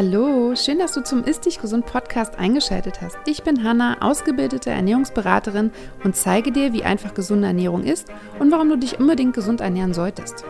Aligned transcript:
Hallo, 0.00 0.54
schön, 0.54 0.78
dass 0.78 0.92
du 0.92 1.02
zum 1.02 1.24
Ist 1.24 1.44
Dich 1.44 1.60
Gesund 1.60 1.84
Podcast 1.84 2.38
eingeschaltet 2.38 3.00
hast. 3.00 3.16
Ich 3.26 3.42
bin 3.42 3.64
Hanna, 3.64 3.96
ausgebildete 4.00 4.70
Ernährungsberaterin 4.70 5.72
und 6.04 6.14
zeige 6.14 6.52
dir, 6.52 6.72
wie 6.72 6.84
einfach 6.84 7.14
gesunde 7.14 7.48
Ernährung 7.48 7.82
ist 7.82 8.06
und 8.38 8.52
warum 8.52 8.68
du 8.68 8.78
dich 8.78 9.00
unbedingt 9.00 9.34
gesund 9.34 9.60
ernähren 9.60 9.94
solltest. 9.94 10.44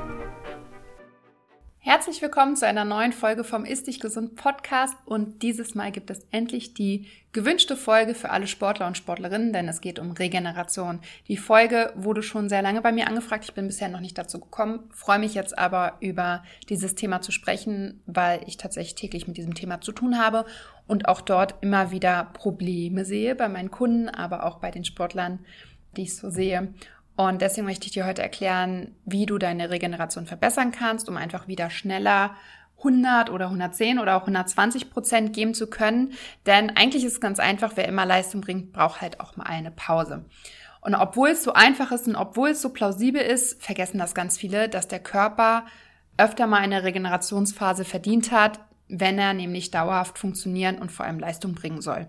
Herzlich 1.90 2.20
willkommen 2.20 2.54
zu 2.54 2.66
einer 2.66 2.84
neuen 2.84 3.14
Folge 3.14 3.44
vom 3.44 3.64
Ist 3.64 3.86
Dich 3.86 3.98
Gesund 3.98 4.36
Podcast 4.36 4.94
und 5.06 5.42
dieses 5.42 5.74
Mal 5.74 5.90
gibt 5.90 6.10
es 6.10 6.20
endlich 6.30 6.74
die 6.74 7.06
gewünschte 7.32 7.78
Folge 7.78 8.14
für 8.14 8.28
alle 8.28 8.46
Sportler 8.46 8.86
und 8.86 8.98
Sportlerinnen, 8.98 9.54
denn 9.54 9.68
es 9.68 9.80
geht 9.80 9.98
um 9.98 10.10
Regeneration. 10.10 11.00
Die 11.28 11.38
Folge 11.38 11.94
wurde 11.96 12.22
schon 12.22 12.50
sehr 12.50 12.60
lange 12.60 12.82
bei 12.82 12.92
mir 12.92 13.06
angefragt, 13.06 13.46
ich 13.46 13.54
bin 13.54 13.68
bisher 13.68 13.88
noch 13.88 14.00
nicht 14.00 14.18
dazu 14.18 14.38
gekommen, 14.38 14.80
freue 14.92 15.18
mich 15.18 15.32
jetzt 15.32 15.56
aber 15.56 15.94
über 16.00 16.42
dieses 16.68 16.94
Thema 16.94 17.22
zu 17.22 17.32
sprechen, 17.32 18.02
weil 18.04 18.42
ich 18.46 18.58
tatsächlich 18.58 18.94
täglich 18.94 19.26
mit 19.26 19.38
diesem 19.38 19.54
Thema 19.54 19.80
zu 19.80 19.92
tun 19.92 20.18
habe 20.18 20.44
und 20.86 21.08
auch 21.08 21.22
dort 21.22 21.54
immer 21.62 21.90
wieder 21.90 22.28
Probleme 22.34 23.06
sehe 23.06 23.34
bei 23.34 23.48
meinen 23.48 23.70
Kunden, 23.70 24.10
aber 24.10 24.44
auch 24.44 24.58
bei 24.58 24.70
den 24.70 24.84
Sportlern, 24.84 25.38
die 25.96 26.02
ich 26.02 26.14
so 26.14 26.28
sehe. 26.28 26.74
Und 27.18 27.42
deswegen 27.42 27.66
möchte 27.66 27.86
ich 27.86 27.90
dir 27.90 28.06
heute 28.06 28.22
erklären, 28.22 28.94
wie 29.04 29.26
du 29.26 29.38
deine 29.38 29.70
Regeneration 29.70 30.24
verbessern 30.24 30.70
kannst, 30.70 31.08
um 31.08 31.16
einfach 31.16 31.48
wieder 31.48 31.68
schneller 31.68 32.36
100 32.76 33.30
oder 33.30 33.46
110 33.46 33.98
oder 33.98 34.16
auch 34.16 34.20
120 34.20 34.88
Prozent 34.88 35.32
geben 35.32 35.52
zu 35.52 35.66
können. 35.66 36.12
Denn 36.46 36.70
eigentlich 36.76 37.04
ist 37.04 37.14
es 37.14 37.20
ganz 37.20 37.40
einfach, 37.40 37.72
wer 37.74 37.88
immer 37.88 38.06
Leistung 38.06 38.40
bringt, 38.40 38.72
braucht 38.72 39.00
halt 39.00 39.18
auch 39.18 39.36
mal 39.36 39.46
eine 39.46 39.72
Pause. 39.72 40.26
Und 40.80 40.94
obwohl 40.94 41.30
es 41.30 41.42
so 41.42 41.54
einfach 41.54 41.90
ist 41.90 42.06
und 42.06 42.14
obwohl 42.14 42.50
es 42.50 42.62
so 42.62 42.68
plausibel 42.68 43.20
ist, 43.20 43.60
vergessen 43.60 43.98
das 43.98 44.14
ganz 44.14 44.38
viele, 44.38 44.68
dass 44.68 44.86
der 44.86 45.00
Körper 45.00 45.66
öfter 46.18 46.46
mal 46.46 46.60
eine 46.60 46.84
Regenerationsphase 46.84 47.84
verdient 47.84 48.30
hat, 48.30 48.60
wenn 48.86 49.18
er 49.18 49.34
nämlich 49.34 49.72
dauerhaft 49.72 50.20
funktionieren 50.20 50.78
und 50.78 50.92
vor 50.92 51.04
allem 51.04 51.18
Leistung 51.18 51.56
bringen 51.56 51.82
soll. 51.82 52.06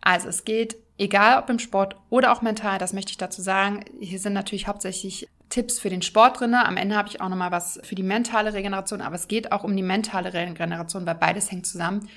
Also 0.00 0.28
es 0.28 0.44
geht 0.44 0.76
egal 0.98 1.38
ob 1.42 1.50
im 1.50 1.58
Sport 1.58 1.96
oder 2.10 2.32
auch 2.32 2.42
mental, 2.42 2.78
das 2.78 2.92
möchte 2.92 3.10
ich 3.10 3.18
dazu 3.18 3.42
sagen. 3.42 3.84
Hier 4.00 4.18
sind 4.18 4.32
natürlich 4.32 4.66
hauptsächlich 4.66 5.28
Tipps 5.48 5.78
für 5.78 5.90
den 5.90 6.02
Sport 6.02 6.40
drinne. 6.40 6.66
Am 6.66 6.76
Ende 6.76 6.96
habe 6.96 7.08
ich 7.08 7.20
auch 7.20 7.28
noch 7.28 7.36
mal 7.36 7.52
was 7.52 7.80
für 7.84 7.94
die 7.94 8.02
mentale 8.02 8.54
Regeneration, 8.54 9.00
aber 9.00 9.14
es 9.14 9.28
geht 9.28 9.52
auch 9.52 9.64
um 9.64 9.76
die 9.76 9.82
mentale 9.82 10.32
Regeneration, 10.32 11.06
weil 11.06 11.14
beides 11.14 11.50
hängt 11.50 11.66
zusammen. 11.66 12.08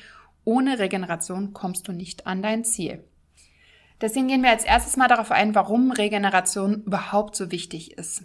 Ohne 0.43 0.79
Regeneration 0.79 1.53
kommst 1.53 1.87
du 1.87 1.91
nicht 1.91 2.25
an 2.25 2.41
dein 2.41 2.63
Ziel. 2.63 3.03
Deswegen 3.99 4.27
gehen 4.27 4.43
wir 4.43 4.51
als 4.51 4.63
erstes 4.63 4.95
mal 4.95 5.07
darauf 5.07 5.31
ein, 5.31 5.55
warum 5.55 5.91
Regeneration 5.91 6.83
überhaupt 6.83 7.35
so 7.35 7.51
wichtig 7.51 7.97
ist. 7.97 8.23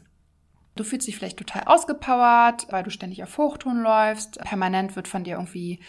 Du 0.74 0.84
fühlst 0.84 1.06
dich 1.06 1.16
vielleicht 1.16 1.38
total 1.38 1.64
ausgepowert, 1.64 2.66
weil 2.70 2.82
du 2.82 2.90
ständig 2.90 3.22
auf 3.22 3.36
Hochtouren 3.36 3.82
läufst. 3.82 4.38
Permanent 4.40 4.96
wird 4.96 5.08
von 5.08 5.24
dir 5.24 5.34
irgendwie 5.34 5.80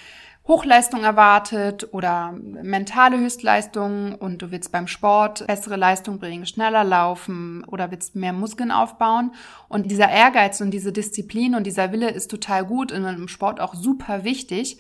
Hochleistung 0.46 1.06
erwartet 1.06 1.94
oder 1.94 2.34
mentale 2.34 3.18
Höchstleistung 3.18 4.16
und 4.16 4.42
du 4.42 4.52
willst 4.52 4.74
beim 4.74 4.88
Sport 4.88 5.48
bessere 5.48 5.78
Leistung 5.78 6.20
bringen, 6.20 6.46
schneller 6.46 6.84
laufen 6.84 7.64
oder 7.64 7.92
willst 7.92 8.18
mehr 8.18 8.34
Muskeln 8.34 8.70
aufbauen. 8.70 9.34
Und 9.70 9.90
dieser 9.90 10.10
Ehrgeiz 10.10 10.60
und 10.60 10.72
diese 10.72 10.92
Disziplin 10.92 11.56
und 11.56 11.66
dieser 11.66 11.94
Wille 11.94 12.10
ist 12.10 12.30
total 12.30 12.66
gut 12.66 12.92
und 12.92 13.06
im 13.06 13.30
Sport 13.30 13.62
auch 13.62 13.74
super 13.74 14.26
wichtig. 14.26 14.80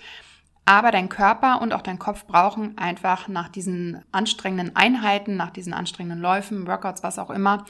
Aber 0.65 0.91
dein 0.91 1.07
Körper 1.07 1.61
und 1.61 1.73
auch 1.73 1.81
dein 1.81 1.99
Kopf 1.99 2.25
brauchen 2.25 2.77
einfach 2.77 3.29
nach 3.29 3.47
diesen 3.47 4.03
anstrengenden 4.11 4.75
Einheiten, 4.75 5.37
nach 5.37 5.49
diesen 5.49 5.73
anstrengenden 5.73 6.21
Läufen, 6.21 6.67
Workouts, 6.67 7.03
was 7.03 7.19
auch 7.19 7.29
immer, 7.29 7.65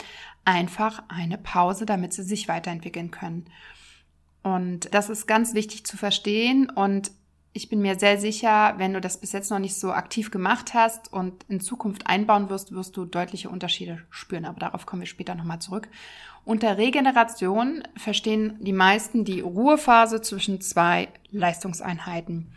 einfach 0.45 1.03
eine 1.09 1.37
Pause, 1.37 1.85
damit 1.85 2.13
sie 2.13 2.23
sich 2.23 2.47
weiterentwickeln 2.47 3.11
können. 3.11 3.45
Und 4.41 4.93
das 4.93 5.09
ist 5.09 5.27
ganz 5.27 5.53
wichtig 5.53 5.85
zu 5.85 5.95
verstehen 5.95 6.69
und 6.69 7.11
ich 7.53 7.69
bin 7.69 7.81
mir 7.81 7.99
sehr 7.99 8.17
sicher, 8.19 8.73
wenn 8.77 8.93
du 8.93 9.01
das 9.01 9.19
bis 9.19 9.31
jetzt 9.31 9.51
noch 9.51 9.59
nicht 9.59 9.75
so 9.75 9.91
aktiv 9.91 10.31
gemacht 10.31 10.73
hast 10.73 11.13
und 11.13 11.45
in 11.49 11.59
Zukunft 11.59 12.07
einbauen 12.07 12.49
wirst, 12.49 12.71
wirst 12.71 12.97
du 12.97 13.05
deutliche 13.05 13.49
Unterschiede 13.49 14.01
spüren. 14.09 14.45
Aber 14.45 14.59
darauf 14.59 14.87
kommen 14.87 15.03
wir 15.03 15.07
später 15.07 15.35
nochmal 15.35 15.59
zurück. 15.59 15.87
Unter 16.45 16.77
Regeneration 16.77 17.83
verstehen 17.95 18.57
die 18.59 18.73
meisten 18.73 19.23
die 19.23 19.41
Ruhephase 19.41 20.21
zwischen 20.21 20.61
zwei 20.61 21.09
Leistungseinheiten. 21.29 22.51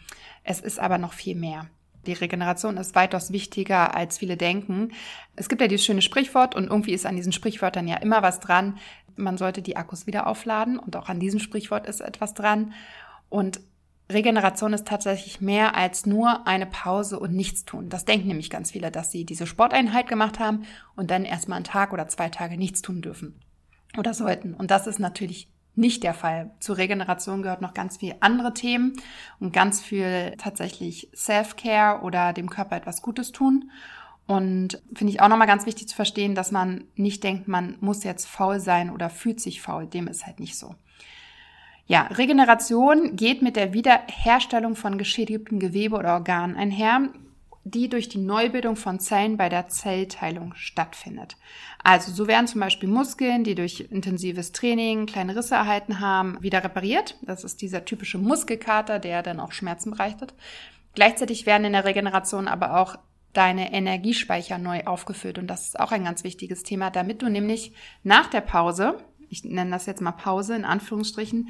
Es 0.45 0.61
ist 0.61 0.79
aber 0.79 0.97
noch 0.97 1.13
viel 1.13 1.37
mehr. 1.37 1.67
Die 2.07 2.15
Regeneration 2.15 2.79
ist 2.79 2.95
weitaus 2.95 3.33
wichtiger, 3.33 3.95
als 3.95 4.17
viele 4.17 4.37
denken. 4.37 4.93
Es 5.35 5.49
gibt 5.49 5.61
ja 5.61 5.69
dieses 5.69 5.85
schöne 5.85 6.03
Sprichwort 6.03 6.55
und 6.55 6.69
irgendwie 6.69 6.93
ist 6.93 7.05
an 7.05 7.17
diesen 7.17 7.33
Sprichwörtern 7.33 7.87
ja 7.87 7.97
immer 7.97 8.23
was 8.23 8.41
dran. 8.41 8.79
Man 9.17 9.37
sollte 9.37 9.61
die 9.61 9.77
Akkus 9.77 10.07
wieder 10.07 10.27
aufladen 10.27 10.79
und 10.79 10.97
auch 10.97 11.09
an 11.09 11.21
diesem 11.21 11.41
Sprichwort 11.41 11.87
ist 11.87 12.01
etwas 12.01 12.33
dran. 12.33 12.73
Und 13.29 13.61
Regeneration 14.09 14.73
ist 14.73 14.87
tatsächlich 14.87 15.41
mehr 15.41 15.75
als 15.75 16.07
nur 16.07 16.47
eine 16.47 16.67
Pause 16.67 17.19
und 17.19 17.35
nichts 17.35 17.65
tun. 17.65 17.89
Das 17.89 18.05
denken 18.05 18.29
nämlich 18.29 18.51
ganz 18.51 18.71
viele, 18.71 18.93
dass 18.93 19.11
sie 19.11 19.25
diese 19.25 19.47
Sporteinheit 19.47 20.09
gemacht 20.09 20.39
haben 20.39 20.65
und 20.95 21.11
dann 21.11 21.25
erstmal 21.25 21.57
einen 21.57 21.65
Tag 21.65 21.93
oder 21.93 22.07
zwei 22.07 22.29
Tage 22.29 22.57
nichts 22.57 22.83
tun 22.83 23.03
dürfen 23.03 23.41
oder 23.99 24.15
sollten. 24.15 24.55
Und 24.55 24.71
das 24.71 24.87
ist 24.87 25.01
natürlich 25.01 25.49
nicht 25.75 26.05
der 26.05 26.15
Fall. 26.15 26.53
Zur 26.61 26.79
Regeneration 26.79 27.43
gehört 27.43 27.61
noch 27.61 27.75
ganz 27.75 27.99
viel 27.99 28.15
andere 28.21 28.55
Themen 28.55 28.95
und 29.41 29.53
ganz 29.53 29.83
viel 29.83 30.35
tatsächlich 30.39 31.11
Self-Care 31.15 32.03
oder 32.03 32.33
dem 32.33 32.49
Körper 32.49 32.77
etwas 32.77 33.03
Gutes 33.03 33.33
tun. 33.33 33.71
Und 34.27 34.83
finde 34.95 35.13
ich 35.13 35.21
auch 35.21 35.29
nochmal 35.29 35.47
ganz 35.47 35.67
wichtig 35.67 35.89
zu 35.89 35.95
verstehen, 35.95 36.35
dass 36.35 36.51
man 36.51 36.85
nicht 36.97 37.23
denkt, 37.23 37.47
man 37.47 37.77
muss 37.81 38.03
jetzt 38.05 38.27
faul 38.27 38.59
sein 38.59 38.91
oder 38.91 39.11
fühlt 39.11 39.41
sich 39.41 39.63
faul. 39.63 39.87
Dem 39.87 40.09
ist 40.09 40.27
halt 40.27 40.41
nicht 40.41 40.59
so. 40.59 40.75
Ja, 41.89 42.03
Regeneration 42.03 43.15
geht 43.15 43.43
mit 43.43 43.55
der 43.55 43.73
Wiederherstellung 43.73 44.75
von 44.75 44.99
geschädigtem 44.99 45.61
Gewebe 45.61 45.97
oder 45.97 46.15
Organen 46.15 46.57
einher, 46.57 47.11
die 47.63 47.89
durch 47.89 48.09
die 48.09 48.19
Neubildung 48.19 48.77
von 48.77 48.99
Zellen 48.99 49.37
bei 49.37 49.49
der 49.49 49.69
Zellteilung 49.69 50.55
stattfindet. 50.55 51.37
Also 51.83 52.13
so 52.13 52.27
werden 52.27 52.49
zum 52.49 52.61
Beispiel 52.61 52.89
Muskeln, 52.89 53.45
die 53.45 53.55
durch 53.55 53.87
intensives 53.91 54.53
Training 54.53 55.07
kleine 55.07 55.37
Risse 55.37 55.55
erhalten 55.55 56.01
haben, 56.01 56.43
wieder 56.43 56.63
repariert. 56.63 57.17
Das 57.23 57.45
ist 57.45 57.63
dieser 57.63 57.85
typische 57.85 58.19
Muskelkater, 58.19 58.99
der 58.99 59.23
dann 59.23 59.41
auch 59.41 59.53
Schmerzen 59.53 59.93
bereitet. 59.93 60.35
Gleichzeitig 60.95 61.47
werden 61.47 61.65
in 61.65 61.73
der 61.73 61.85
Regeneration 61.85 62.49
aber 62.49 62.81
auch 62.81 62.97
deine 63.33 63.73
Energiespeicher 63.73 64.59
neu 64.59 64.85
aufgefüllt. 64.85 65.39
Und 65.39 65.49
das 65.49 65.67
ist 65.67 65.81
auch 65.81 65.93
ein 65.93 66.05
ganz 66.05 66.25
wichtiges 66.25 66.63
Thema, 66.63 66.91
damit 66.91 67.23
du 67.23 67.29
nämlich 67.29 67.73
nach 68.03 68.29
der 68.29 68.41
Pause 68.41 68.99
ich 69.29 69.45
nenne 69.45 69.71
das 69.71 69.87
jetzt 69.87 70.01
mal 70.01 70.13
Pause 70.13 70.57
in 70.57 70.65
Anführungsstrichen, 70.65 71.49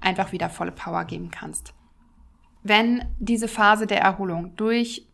einfach 0.00 0.32
wieder 0.32 0.50
volle 0.50 0.72
Power 0.72 1.04
geben 1.04 1.30
kannst. 1.30 1.74
Wenn 2.62 3.04
diese 3.18 3.48
Phase 3.48 3.86
der 3.86 4.00
Erholung 4.00 4.56
durch 4.56 5.06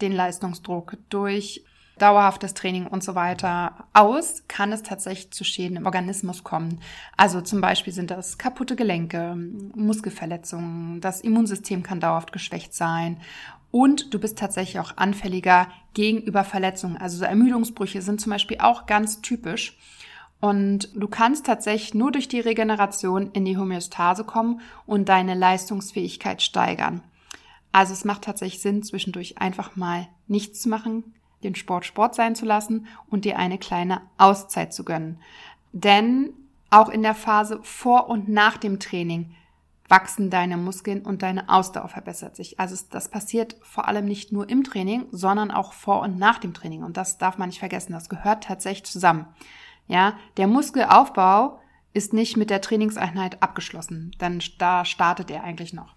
den 0.00 0.12
Leistungsdruck, 0.12 0.96
durch 1.08 1.64
dauerhaftes 1.98 2.54
Training 2.54 2.86
und 2.86 3.04
so 3.04 3.14
weiter 3.14 3.84
aus, 3.92 4.44
kann 4.48 4.72
es 4.72 4.82
tatsächlich 4.82 5.32
zu 5.32 5.44
Schäden 5.44 5.76
im 5.76 5.86
Organismus 5.86 6.42
kommen. 6.42 6.80
Also 7.16 7.42
zum 7.42 7.60
Beispiel 7.60 7.92
sind 7.92 8.10
das 8.10 8.38
kaputte 8.38 8.74
Gelenke, 8.74 9.36
Muskelverletzungen, 9.74 11.00
das 11.00 11.20
Immunsystem 11.20 11.82
kann 11.82 12.00
dauerhaft 12.00 12.32
geschwächt 12.32 12.74
sein 12.74 13.20
und 13.70 14.12
du 14.12 14.18
bist 14.18 14.38
tatsächlich 14.38 14.80
auch 14.80 14.96
anfälliger 14.96 15.68
gegenüber 15.94 16.44
Verletzungen. 16.44 16.96
Also 16.96 17.18
so 17.18 17.24
Ermüdungsbrüche 17.24 18.02
sind 18.02 18.20
zum 18.20 18.30
Beispiel 18.30 18.58
auch 18.60 18.86
ganz 18.86 19.20
typisch. 19.20 19.78
Und 20.40 20.88
du 20.94 21.06
kannst 21.06 21.46
tatsächlich 21.46 21.94
nur 21.94 22.12
durch 22.12 22.26
die 22.26 22.40
Regeneration 22.40 23.30
in 23.32 23.44
die 23.44 23.58
Homöostase 23.58 24.24
kommen 24.24 24.60
und 24.86 25.08
deine 25.08 25.34
Leistungsfähigkeit 25.34 26.40
steigern. 26.40 27.02
Also 27.72 27.92
es 27.92 28.04
macht 28.04 28.22
tatsächlich 28.22 28.62
Sinn, 28.62 28.82
zwischendurch 28.82 29.38
einfach 29.38 29.76
mal 29.76 30.08
nichts 30.26 30.62
zu 30.62 30.68
machen, 30.68 31.14
den 31.42 31.54
Sport 31.54 31.84
Sport 31.84 32.14
sein 32.14 32.34
zu 32.34 32.44
lassen 32.44 32.86
und 33.08 33.24
dir 33.24 33.38
eine 33.38 33.58
kleine 33.58 34.00
Auszeit 34.18 34.72
zu 34.72 34.84
gönnen. 34.84 35.18
Denn 35.72 36.32
auch 36.70 36.88
in 36.88 37.02
der 37.02 37.14
Phase 37.14 37.60
vor 37.62 38.08
und 38.08 38.28
nach 38.28 38.56
dem 38.56 38.80
Training 38.80 39.34
wachsen 39.88 40.30
deine 40.30 40.56
Muskeln 40.56 41.02
und 41.02 41.22
deine 41.22 41.48
Ausdauer 41.48 41.88
verbessert 41.88 42.36
sich. 42.36 42.60
Also 42.60 42.76
das 42.90 43.08
passiert 43.08 43.56
vor 43.60 43.88
allem 43.88 44.04
nicht 44.04 44.30
nur 44.30 44.48
im 44.48 44.62
Training, 44.62 45.06
sondern 45.10 45.50
auch 45.50 45.72
vor 45.72 46.00
und 46.00 46.16
nach 46.16 46.38
dem 46.38 46.54
Training. 46.54 46.84
Und 46.84 46.96
das 46.96 47.18
darf 47.18 47.38
man 47.38 47.48
nicht 47.48 47.58
vergessen. 47.58 47.92
Das 47.92 48.08
gehört 48.08 48.44
tatsächlich 48.44 48.84
zusammen. 48.84 49.26
Ja, 49.90 50.16
der 50.36 50.46
Muskelaufbau 50.46 51.58
ist 51.92 52.12
nicht 52.12 52.36
mit 52.36 52.48
der 52.48 52.60
Trainingseinheit 52.60 53.42
abgeschlossen, 53.42 54.12
denn 54.20 54.40
da 54.58 54.84
startet 54.84 55.32
er 55.32 55.42
eigentlich 55.42 55.72
noch. 55.72 55.96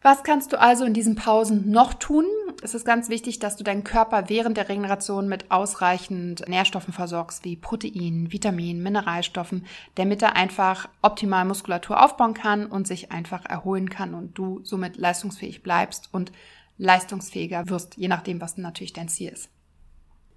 Was 0.00 0.22
kannst 0.22 0.52
du 0.52 0.60
also 0.60 0.84
in 0.84 0.94
diesen 0.94 1.16
Pausen 1.16 1.72
noch 1.72 1.94
tun? 1.94 2.24
Es 2.62 2.72
ist 2.72 2.84
ganz 2.84 3.08
wichtig, 3.08 3.40
dass 3.40 3.56
du 3.56 3.64
deinen 3.64 3.82
Körper 3.82 4.28
während 4.28 4.56
der 4.56 4.68
Regeneration 4.68 5.26
mit 5.26 5.50
ausreichend 5.50 6.48
Nährstoffen 6.48 6.92
versorgst, 6.92 7.44
wie 7.44 7.56
Proteinen, 7.56 8.30
Vitaminen, 8.30 8.80
Mineralstoffen, 8.80 9.66
damit 9.96 10.22
er 10.22 10.36
einfach 10.36 10.88
optimal 11.02 11.44
Muskulatur 11.46 12.00
aufbauen 12.00 12.34
kann 12.34 12.66
und 12.66 12.86
sich 12.86 13.10
einfach 13.10 13.44
erholen 13.44 13.90
kann 13.90 14.14
und 14.14 14.38
du 14.38 14.60
somit 14.62 14.98
leistungsfähig 14.98 15.64
bleibst 15.64 16.10
und 16.12 16.30
leistungsfähiger 16.78 17.68
wirst, 17.68 17.96
je 17.96 18.06
nachdem, 18.06 18.40
was 18.40 18.56
natürlich 18.56 18.92
dein 18.92 19.08
Ziel 19.08 19.30
ist. 19.30 19.50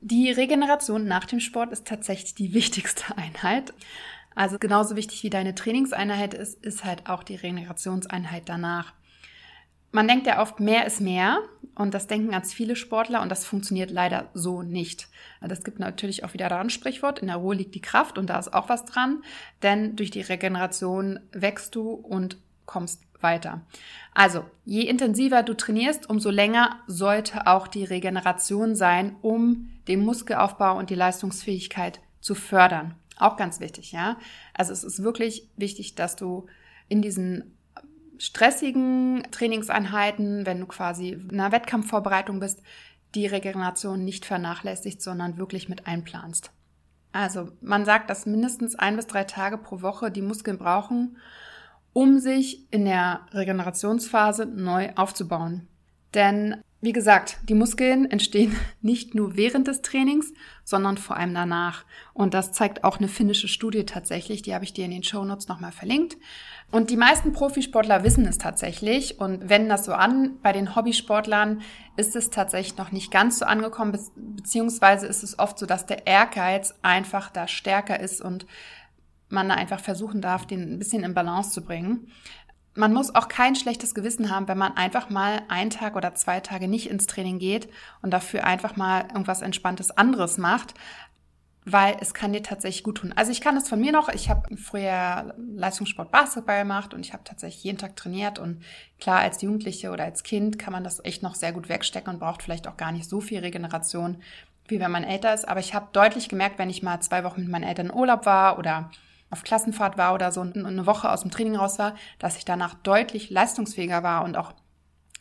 Die 0.02 0.32
Regeneration 0.32 1.06
nach 1.06 1.26
dem 1.26 1.40
Sport 1.40 1.72
ist 1.72 1.88
tatsächlich 1.88 2.36
die 2.36 2.54
wichtigste 2.54 3.18
Einheit. 3.18 3.74
Also 4.36 4.60
genauso 4.60 4.96
wichtig 4.96 5.24
wie 5.24 5.32
deine 5.32 5.56
Trainingseinheit 5.56 6.34
ist, 6.34 6.64
ist 6.64 6.86
halt 6.86 7.10
auch 7.10 7.24
die 7.24 7.36
Regenerationseinheit 7.36 8.44
danach. 8.46 8.94
Man 9.92 10.08
denkt 10.08 10.28
ja 10.28 10.42
oft, 10.42 10.60
mehr 10.60 10.86
ist 10.86 11.02
mehr. 11.02 11.40
Und 11.74 11.94
das 11.94 12.08
denken 12.08 12.32
ganz 12.32 12.54
viele 12.54 12.76
Sportler 12.76 13.22
und 13.22 13.30
das 13.30 13.46
funktioniert 13.46 13.92
leider 13.92 14.30
so 14.34 14.64
nicht. 14.64 15.10
Das 15.42 15.64
gibt 15.64 15.78
natürlich 15.78 16.24
auch 16.24 16.34
wieder 16.34 16.52
ein 16.60 16.72
Sprichwort, 16.72 17.20
in 17.20 17.28
der 17.28 17.36
Ruhe 17.36 17.54
liegt 17.54 17.76
die 17.76 17.82
Kraft 17.82 18.18
und 18.18 18.32
da 18.32 18.40
ist 18.40 18.52
auch 18.52 18.68
was 18.68 18.86
dran, 18.86 19.22
denn 19.62 19.96
durch 19.96 20.10
die 20.10 20.22
Regeneration 20.22 21.20
wächst 21.32 21.76
du 21.76 21.92
und 21.92 22.38
kommst 22.66 23.04
weiter. 23.22 23.62
Also, 24.16 24.46
je 24.66 24.82
intensiver 24.82 25.44
du 25.44 25.56
trainierst, 25.56 26.10
umso 26.10 26.32
länger 26.32 26.80
sollte 26.88 27.46
auch 27.46 27.68
die 27.68 27.84
Regeneration 27.84 28.76
sein, 28.76 29.16
um 29.22 29.70
den 29.88 30.04
Muskelaufbau 30.04 30.78
und 30.78 30.90
die 30.90 30.96
Leistungsfähigkeit 30.96 32.00
zu 32.20 32.36
fördern. 32.36 32.96
Auch 33.18 33.38
ganz 33.38 33.60
wichtig, 33.60 33.92
ja. 33.92 34.18
Also 34.54 34.74
es 34.74 34.84
ist 34.84 35.04
wirklich 35.04 35.50
wichtig, 35.56 35.96
dass 35.96 36.16
du 36.16 36.46
in 36.88 37.02
diesen 37.02 37.58
stressigen 38.20 39.28
Trainingseinheiten, 39.32 40.46
wenn 40.46 40.60
du 40.60 40.66
quasi 40.66 41.10
in 41.10 41.40
einer 41.40 41.52
Wettkampfvorbereitung 41.52 42.40
bist, 42.40 42.62
die 43.16 43.28
Regeneration 43.28 44.04
nicht 44.04 44.26
vernachlässigst, 44.26 45.02
sondern 45.02 45.38
wirklich 45.38 45.70
mit 45.70 45.88
einplanst. 45.88 46.52
Also 47.12 47.50
man 47.62 47.86
sagt, 47.86 48.10
dass 48.10 48.26
mindestens 48.26 48.76
ein 48.76 48.96
bis 48.96 49.08
drei 49.08 49.24
Tage 49.24 49.58
pro 49.58 49.82
Woche 49.82 50.12
die 50.12 50.22
Muskeln 50.22 50.58
brauchen, 50.58 51.18
um 51.94 52.20
sich 52.20 52.72
in 52.72 52.86
der 52.86 53.22
Regenerationsphase 53.32 54.46
neu 54.46 54.92
aufzubauen. 54.96 55.68
Denn 56.14 56.62
wie 56.80 56.94
gesagt, 56.94 57.38
die 57.50 57.56
Muskeln 57.56 58.10
entstehen 58.10 58.56
nicht 58.82 59.16
nur 59.16 59.36
während 59.36 59.68
des 59.68 59.82
Trainings, 59.82 60.34
sondern 60.64 60.98
vor 60.98 61.18
allem 61.18 61.34
danach. 61.34 61.86
Und 62.14 62.34
das 62.34 62.52
zeigt 62.52 62.84
auch 62.84 62.98
eine 62.98 63.08
finnische 63.08 63.48
Studie 63.48 63.86
tatsächlich, 63.86 64.42
die 64.42 64.54
habe 64.54 64.64
ich 64.64 64.74
dir 64.74 64.86
in 64.86 64.92
den 64.92 65.04
Show 65.04 65.24
Notes 65.24 65.48
nochmal 65.48 65.72
verlinkt. 65.72 66.18
Und 66.70 66.90
die 66.90 66.98
meisten 66.98 67.32
Profisportler 67.32 68.04
wissen 68.04 68.26
es 68.26 68.38
tatsächlich 68.38 69.20
und 69.20 69.50
wenden 69.50 69.70
das 69.70 69.86
so 69.86 69.94
an. 69.94 70.38
Bei 70.44 70.52
den 70.52 70.76
Hobbysportlern 70.76 71.62
ist 71.96 72.16
es 72.16 72.30
tatsächlich 72.30 72.78
noch 72.78 72.92
nicht 72.92 73.10
ganz 73.10 73.40
so 73.40 73.46
angekommen, 73.46 73.98
beziehungsweise 74.16 75.08
ist 75.08 75.24
es 75.24 75.40
oft 75.40 75.58
so, 75.58 75.66
dass 75.66 75.86
der 75.86 76.06
Ehrgeiz 76.06 76.76
einfach 76.82 77.32
da 77.32 77.48
stärker 77.48 78.00
ist 78.00 78.22
und 78.22 78.46
man 79.30 79.50
da 79.50 79.56
einfach 79.56 79.80
versuchen 79.80 80.22
darf, 80.22 80.46
den 80.46 80.74
ein 80.74 80.80
bisschen 80.80 81.04
in 81.04 81.14
Balance 81.14 81.52
zu 81.52 81.64
bringen. 81.64 82.08
Man 82.78 82.94
muss 82.94 83.14
auch 83.14 83.28
kein 83.28 83.56
schlechtes 83.56 83.96
Gewissen 83.96 84.30
haben, 84.30 84.48
wenn 84.48 84.58
man 84.58 84.78
einfach 84.78 85.10
mal 85.10 85.42
einen 85.50 85.72
Tag 85.72 85.96
oder 85.96 86.16
zwei 86.16 86.40
Tage 86.40 86.68
nicht 86.68 86.90
ins 86.90 87.08
Training 87.08 87.40
geht 87.40 87.70
und 88.02 88.12
dafür 88.12 88.46
einfach 88.46 88.76
mal 88.76 89.02
irgendwas 89.08 89.42
Entspanntes 89.42 89.92
anderes 89.92 90.38
macht 90.38 90.74
weil 91.70 91.98
es 92.00 92.14
kann 92.14 92.32
dir 92.32 92.42
tatsächlich 92.42 92.84
gut 92.84 93.00
tun. 93.00 93.12
Also 93.18 93.34
ich 93.34 93.42
kann 93.42 93.58
es 93.58 93.68
von 93.68 93.82
mir 93.82 93.92
noch, 93.92 94.08
ich 94.08 94.30
habe 94.30 94.56
früher 94.56 95.36
Leistungssport 95.38 96.12
Basketball 96.12 96.60
gemacht 96.60 96.94
und 96.94 97.06
ich 97.06 97.12
habe 97.12 97.26
tatsächlich 97.26 97.62
jeden 97.66 97.78
Tag 97.78 97.98
trainiert 97.98 98.40
und 98.40 98.64
klar, 99.02 99.20
als 99.20 99.42
Jugendliche 99.42 99.92
oder 99.92 100.06
als 100.06 100.24
Kind 100.24 100.58
kann 100.58 100.72
man 100.72 100.86
das 100.86 101.04
echt 101.04 101.24
noch 101.24 101.36
sehr 101.36 101.52
gut 101.52 101.68
wegstecken 101.68 102.14
und 102.14 102.20
braucht 102.22 102.42
vielleicht 102.42 102.70
auch 102.70 102.78
gar 102.78 102.94
nicht 102.94 103.10
so 103.10 103.20
viel 103.20 103.40
Regeneration, 103.40 104.22
wie 104.70 104.80
wenn 104.80 104.92
man 104.92 105.04
älter 105.04 105.34
ist. 105.34 105.46
Aber 105.46 105.60
ich 105.60 105.74
habe 105.74 105.90
deutlich 105.92 106.30
gemerkt, 106.30 106.58
wenn 106.58 106.70
ich 106.70 106.84
mal 106.84 107.02
zwei 107.02 107.26
Wochen 107.26 107.42
mit 107.42 107.50
meinen 107.50 107.68
Eltern 107.68 107.88
in 107.88 107.94
Urlaub 107.94 108.26
war 108.26 108.58
oder 108.58 108.90
auf 109.30 109.44
Klassenfahrt 109.44 109.98
war 109.98 110.14
oder 110.14 110.32
so 110.32 110.42
und 110.42 110.58
eine 110.58 110.86
Woche 110.86 111.12
aus 111.12 111.22
dem 111.22 111.32
Training 111.32 111.56
raus 111.56 111.80
war, 111.80 111.96
dass 112.20 112.38
ich 112.38 112.46
danach 112.46 112.76
deutlich 112.76 113.30
leistungsfähiger 113.30 114.04
war 114.04 114.24
und 114.24 114.38
auch 114.38 114.54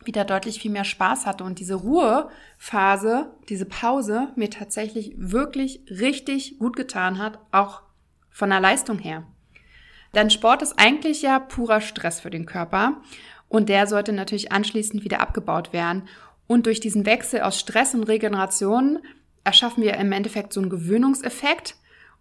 wieder 0.05 0.25
deutlich 0.25 0.61
viel 0.61 0.71
mehr 0.71 0.85
Spaß 0.85 1.27
hatte 1.27 1.45
und 1.45 1.59
diese 1.59 1.75
Ruhephase, 1.75 3.33
diese 3.49 3.67
Pause 3.67 4.29
mir 4.37 4.51
tatsächlich 4.51 5.15
wirklich 5.17 5.81
richtig 5.91 6.59
gut 6.59 6.77
getan 6.77 7.19
hat, 7.19 7.39
auch 7.51 7.83
von 8.31 8.51
der 8.51 8.61
Leistung 8.61 8.99
her. 8.99 9.25
Denn 10.15 10.31
Sport 10.31 10.63
ist 10.63 10.79
eigentlich 10.79 11.23
ja 11.23 11.39
purer 11.39 11.81
Stress 11.81 12.21
für 12.21 12.31
den 12.31 12.47
Körper 12.47 13.03
und 13.49 13.69
der 13.69 13.87
sollte 13.87 14.13
natürlich 14.13 14.53
anschließend 14.53 15.03
wieder 15.05 15.21
abgebaut 15.21 15.73
werden. 15.73 16.09
Und 16.47 16.67
durch 16.67 16.79
diesen 16.79 17.07
Wechsel 17.07 17.41
aus 17.41 17.59
Stress 17.59 17.95
und 17.95 18.05
Regeneration 18.05 19.01
erschaffen 19.43 19.83
wir 19.83 19.95
im 19.95 20.13
Endeffekt 20.13 20.53
so 20.53 20.61
einen 20.61 20.71
Gewöhnungseffekt 20.71 21.77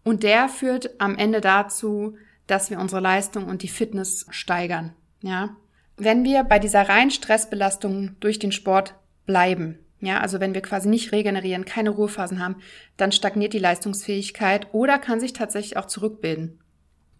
und 0.05 0.23
der 0.23 0.47
führt 0.47 1.01
am 1.01 1.17
Ende 1.17 1.41
dazu, 1.41 2.15
dass 2.47 2.69
wir 2.69 2.79
unsere 2.79 3.01
Leistung 3.01 3.47
und 3.47 3.63
die 3.63 3.67
Fitness 3.67 4.27
steigern. 4.29 4.93
Ja, 5.21 5.57
wenn 5.97 6.23
wir 6.23 6.43
bei 6.43 6.59
dieser 6.59 6.87
reinen 6.87 7.11
Stressbelastung 7.11 8.15
durch 8.19 8.39
den 8.39 8.51
Sport 8.51 8.95
bleiben, 9.25 9.79
ja, 10.01 10.19
also 10.19 10.39
wenn 10.39 10.53
wir 10.53 10.61
quasi 10.61 10.87
nicht 10.87 11.11
regenerieren, 11.11 11.65
keine 11.65 11.89
Ruhephasen 11.89 12.43
haben, 12.43 12.57
dann 12.97 13.11
stagniert 13.11 13.53
die 13.53 13.59
Leistungsfähigkeit 13.59 14.67
oder 14.73 14.99
kann 14.99 15.19
sich 15.19 15.33
tatsächlich 15.33 15.77
auch 15.77 15.85
zurückbilden. 15.85 16.59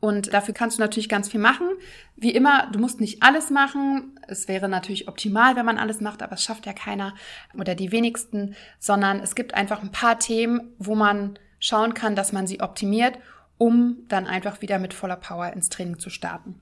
Und 0.01 0.33
dafür 0.33 0.53
kannst 0.53 0.77
du 0.77 0.81
natürlich 0.81 1.09
ganz 1.09 1.29
viel 1.29 1.39
machen. 1.39 1.67
Wie 2.15 2.35
immer, 2.35 2.69
du 2.71 2.77
musst 2.77 3.01
nicht 3.01 3.23
alles 3.23 3.49
machen. 3.49 4.19
Es 4.27 4.47
wäre 4.47 4.69
natürlich 4.69 5.07
optimal, 5.07 5.55
wenn 5.55 5.65
man 5.65 5.79
alles 5.79 5.99
macht, 5.99 6.21
aber 6.21 6.33
es 6.33 6.43
schafft 6.43 6.67
ja 6.67 6.73
keiner 6.73 7.15
oder 7.57 7.73
die 7.73 7.91
wenigsten, 7.91 8.55
sondern 8.77 9.19
es 9.21 9.33
gibt 9.33 9.55
einfach 9.55 9.81
ein 9.81 9.91
paar 9.91 10.19
Themen, 10.19 10.73
wo 10.77 10.93
man 10.93 11.39
schauen 11.65 11.93
kann, 11.93 12.15
dass 12.15 12.31
man 12.31 12.45
sie 12.45 12.61
optimiert, 12.61 13.17
um 13.57 13.97
dann 14.07 14.27
einfach 14.27 14.61
wieder 14.61 14.77
mit 14.79 14.93
voller 14.93 15.15
Power 15.15 15.51
ins 15.53 15.69
Training 15.69 15.99
zu 15.99 16.09
starten. 16.09 16.59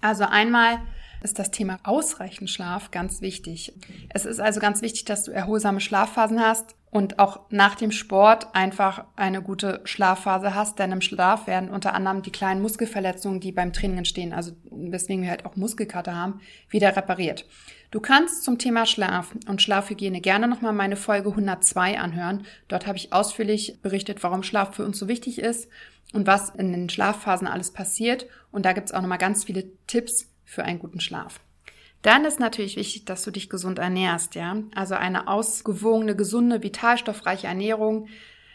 Also 0.00 0.24
einmal 0.24 0.80
ist 1.22 1.38
das 1.38 1.50
Thema 1.50 1.78
ausreichend 1.84 2.50
Schlaf 2.50 2.90
ganz 2.90 3.22
wichtig. 3.22 3.72
Es 4.10 4.26
ist 4.26 4.40
also 4.40 4.60
ganz 4.60 4.82
wichtig, 4.82 5.06
dass 5.06 5.24
du 5.24 5.30
erholsame 5.30 5.80
Schlafphasen 5.80 6.40
hast 6.40 6.74
und 6.90 7.18
auch 7.18 7.40
nach 7.48 7.76
dem 7.76 7.90
Sport 7.90 8.54
einfach 8.54 9.04
eine 9.16 9.40
gute 9.40 9.80
Schlafphase 9.84 10.54
hast, 10.54 10.78
denn 10.78 10.92
im 10.92 11.00
Schlaf 11.00 11.46
werden 11.46 11.70
unter 11.70 11.94
anderem 11.94 12.22
die 12.22 12.32
kleinen 12.32 12.60
Muskelverletzungen, 12.60 13.40
die 13.40 13.52
beim 13.52 13.72
Training 13.72 13.98
entstehen, 13.98 14.34
also 14.34 14.52
weswegen 14.70 15.22
wir 15.22 15.30
halt 15.30 15.46
auch 15.46 15.56
Muskelkater 15.56 16.14
haben, 16.14 16.40
wieder 16.68 16.94
repariert. 16.94 17.46
Du 17.94 18.00
kannst 18.00 18.42
zum 18.42 18.58
Thema 18.58 18.86
Schlaf 18.86 19.36
und 19.46 19.62
Schlafhygiene 19.62 20.20
gerne 20.20 20.48
nochmal 20.48 20.72
meine 20.72 20.96
Folge 20.96 21.28
102 21.28 22.00
anhören. 22.00 22.44
Dort 22.66 22.88
habe 22.88 22.98
ich 22.98 23.12
ausführlich 23.12 23.78
berichtet, 23.82 24.24
warum 24.24 24.42
Schlaf 24.42 24.74
für 24.74 24.84
uns 24.84 24.98
so 24.98 25.06
wichtig 25.06 25.38
ist 25.38 25.68
und 26.12 26.26
was 26.26 26.50
in 26.50 26.72
den 26.72 26.90
Schlafphasen 26.90 27.46
alles 27.46 27.70
passiert. 27.70 28.26
Und 28.50 28.66
da 28.66 28.72
gibt 28.72 28.88
es 28.88 28.92
auch 28.92 29.00
nochmal 29.00 29.18
ganz 29.18 29.44
viele 29.44 29.66
Tipps, 29.86 30.28
für 30.44 30.64
einen 30.64 30.80
guten 30.80 30.98
Schlaf. 30.98 31.38
Dann 32.02 32.24
ist 32.24 32.40
natürlich 32.40 32.74
wichtig, 32.74 33.04
dass 33.04 33.22
du 33.22 33.30
dich 33.30 33.48
gesund 33.48 33.78
ernährst, 33.78 34.34
ja. 34.34 34.56
Also 34.74 34.96
eine 34.96 35.28
ausgewogene, 35.28 36.16
gesunde, 36.16 36.64
vitalstoffreiche 36.64 37.46
Ernährung. 37.46 38.08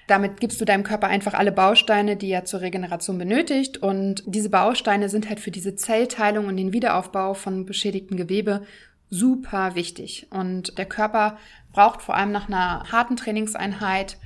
Damit 0.07 0.41
gibst 0.41 0.59
du 0.59 0.65
deinem 0.65 0.83
Körper 0.83 1.07
einfach 1.07 1.33
alle 1.33 1.51
Bausteine, 1.53 2.17
die 2.17 2.31
er 2.31 2.43
zur 2.43 2.59
Regeneration 2.59 3.17
benötigt. 3.17 3.77
Und 3.77 4.21
diese 4.25 4.49
Bausteine 4.49 5.07
sind 5.07 5.29
halt 5.29 5.39
für 5.39 5.51
diese 5.51 5.75
Zellteilung 5.75 6.47
und 6.47 6.57
den 6.57 6.73
Wiederaufbau 6.73 7.35
von 7.35 7.65
beschädigten 7.65 8.17
Gewebe 8.17 8.65
super 9.09 9.75
wichtig. 9.75 10.27
Und 10.31 10.77
der 10.77 10.85
Körper 10.85 11.37
braucht 11.71 12.01
vor 12.01 12.15
allem 12.15 12.31
nach 12.31 12.47
einer 12.47 12.91
harten 12.91 13.15
Trainingseinheit 13.15 14.17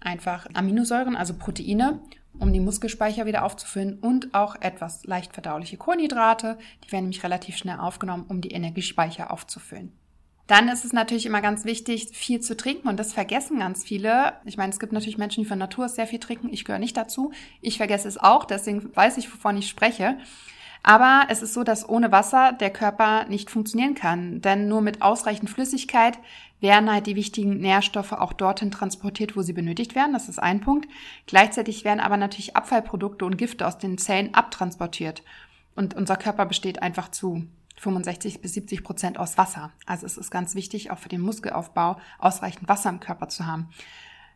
einfach 0.00 0.46
Aminosäuren, 0.54 1.16
also 1.16 1.34
Proteine 1.34 2.00
um 2.38 2.52
die 2.52 2.60
Muskelspeicher 2.60 3.26
wieder 3.26 3.44
aufzufüllen 3.44 3.98
und 3.98 4.34
auch 4.34 4.56
etwas 4.60 5.04
leicht 5.04 5.34
verdauliche 5.34 5.76
Kohlenhydrate. 5.76 6.58
Die 6.84 6.92
werden 6.92 7.04
nämlich 7.04 7.22
relativ 7.22 7.56
schnell 7.56 7.78
aufgenommen, 7.78 8.24
um 8.28 8.40
die 8.40 8.52
Energiespeicher 8.52 9.30
aufzufüllen. 9.30 9.92
Dann 10.46 10.68
ist 10.68 10.84
es 10.84 10.92
natürlich 10.92 11.24
immer 11.24 11.40
ganz 11.40 11.64
wichtig, 11.64 12.08
viel 12.12 12.40
zu 12.40 12.56
trinken 12.56 12.88
und 12.88 12.98
das 12.98 13.12
vergessen 13.12 13.60
ganz 13.60 13.84
viele. 13.84 14.34
Ich 14.44 14.56
meine, 14.56 14.72
es 14.72 14.80
gibt 14.80 14.92
natürlich 14.92 15.18
Menschen, 15.18 15.44
die 15.44 15.48
von 15.48 15.58
Natur 15.58 15.84
aus 15.84 15.94
sehr 15.94 16.06
viel 16.06 16.18
trinken. 16.18 16.52
Ich 16.52 16.64
gehöre 16.64 16.80
nicht 16.80 16.96
dazu. 16.96 17.32
Ich 17.60 17.76
vergesse 17.76 18.08
es 18.08 18.18
auch, 18.18 18.44
deswegen 18.44 18.94
weiß 18.94 19.18
ich, 19.18 19.32
wovon 19.32 19.56
ich 19.56 19.68
spreche. 19.68 20.18
Aber 20.82 21.26
es 21.28 21.42
ist 21.42 21.54
so, 21.54 21.62
dass 21.62 21.88
ohne 21.88 22.10
Wasser 22.10 22.52
der 22.52 22.70
Körper 22.70 23.24
nicht 23.26 23.50
funktionieren 23.50 23.94
kann. 23.94 24.40
Denn 24.40 24.68
nur 24.68 24.80
mit 24.80 25.00
ausreichend 25.00 25.48
Flüssigkeit 25.48 26.18
werden 26.60 26.90
halt 26.90 27.06
die 27.06 27.16
wichtigen 27.16 27.58
Nährstoffe 27.58 28.12
auch 28.12 28.32
dorthin 28.32 28.70
transportiert, 28.70 29.36
wo 29.36 29.42
sie 29.42 29.52
benötigt 29.52 29.94
werden. 29.94 30.12
Das 30.12 30.28
ist 30.28 30.40
ein 30.40 30.60
Punkt. 30.60 30.88
Gleichzeitig 31.26 31.84
werden 31.84 32.00
aber 32.00 32.16
natürlich 32.16 32.56
Abfallprodukte 32.56 33.24
und 33.24 33.36
Gifte 33.36 33.66
aus 33.66 33.78
den 33.78 33.98
Zellen 33.98 34.34
abtransportiert. 34.34 35.22
Und 35.74 35.94
unser 35.94 36.16
Körper 36.16 36.46
besteht 36.46 36.82
einfach 36.82 37.10
zu 37.10 37.46
65 37.78 38.40
bis 38.40 38.54
70 38.54 38.84
Prozent 38.84 39.18
aus 39.18 39.38
Wasser. 39.38 39.72
Also 39.86 40.06
es 40.06 40.16
ist 40.16 40.30
ganz 40.30 40.54
wichtig, 40.54 40.90
auch 40.90 40.98
für 40.98 41.08
den 41.08 41.20
Muskelaufbau 41.20 41.98
ausreichend 42.18 42.68
Wasser 42.68 42.90
im 42.90 43.00
Körper 43.00 43.28
zu 43.28 43.46
haben. 43.46 43.68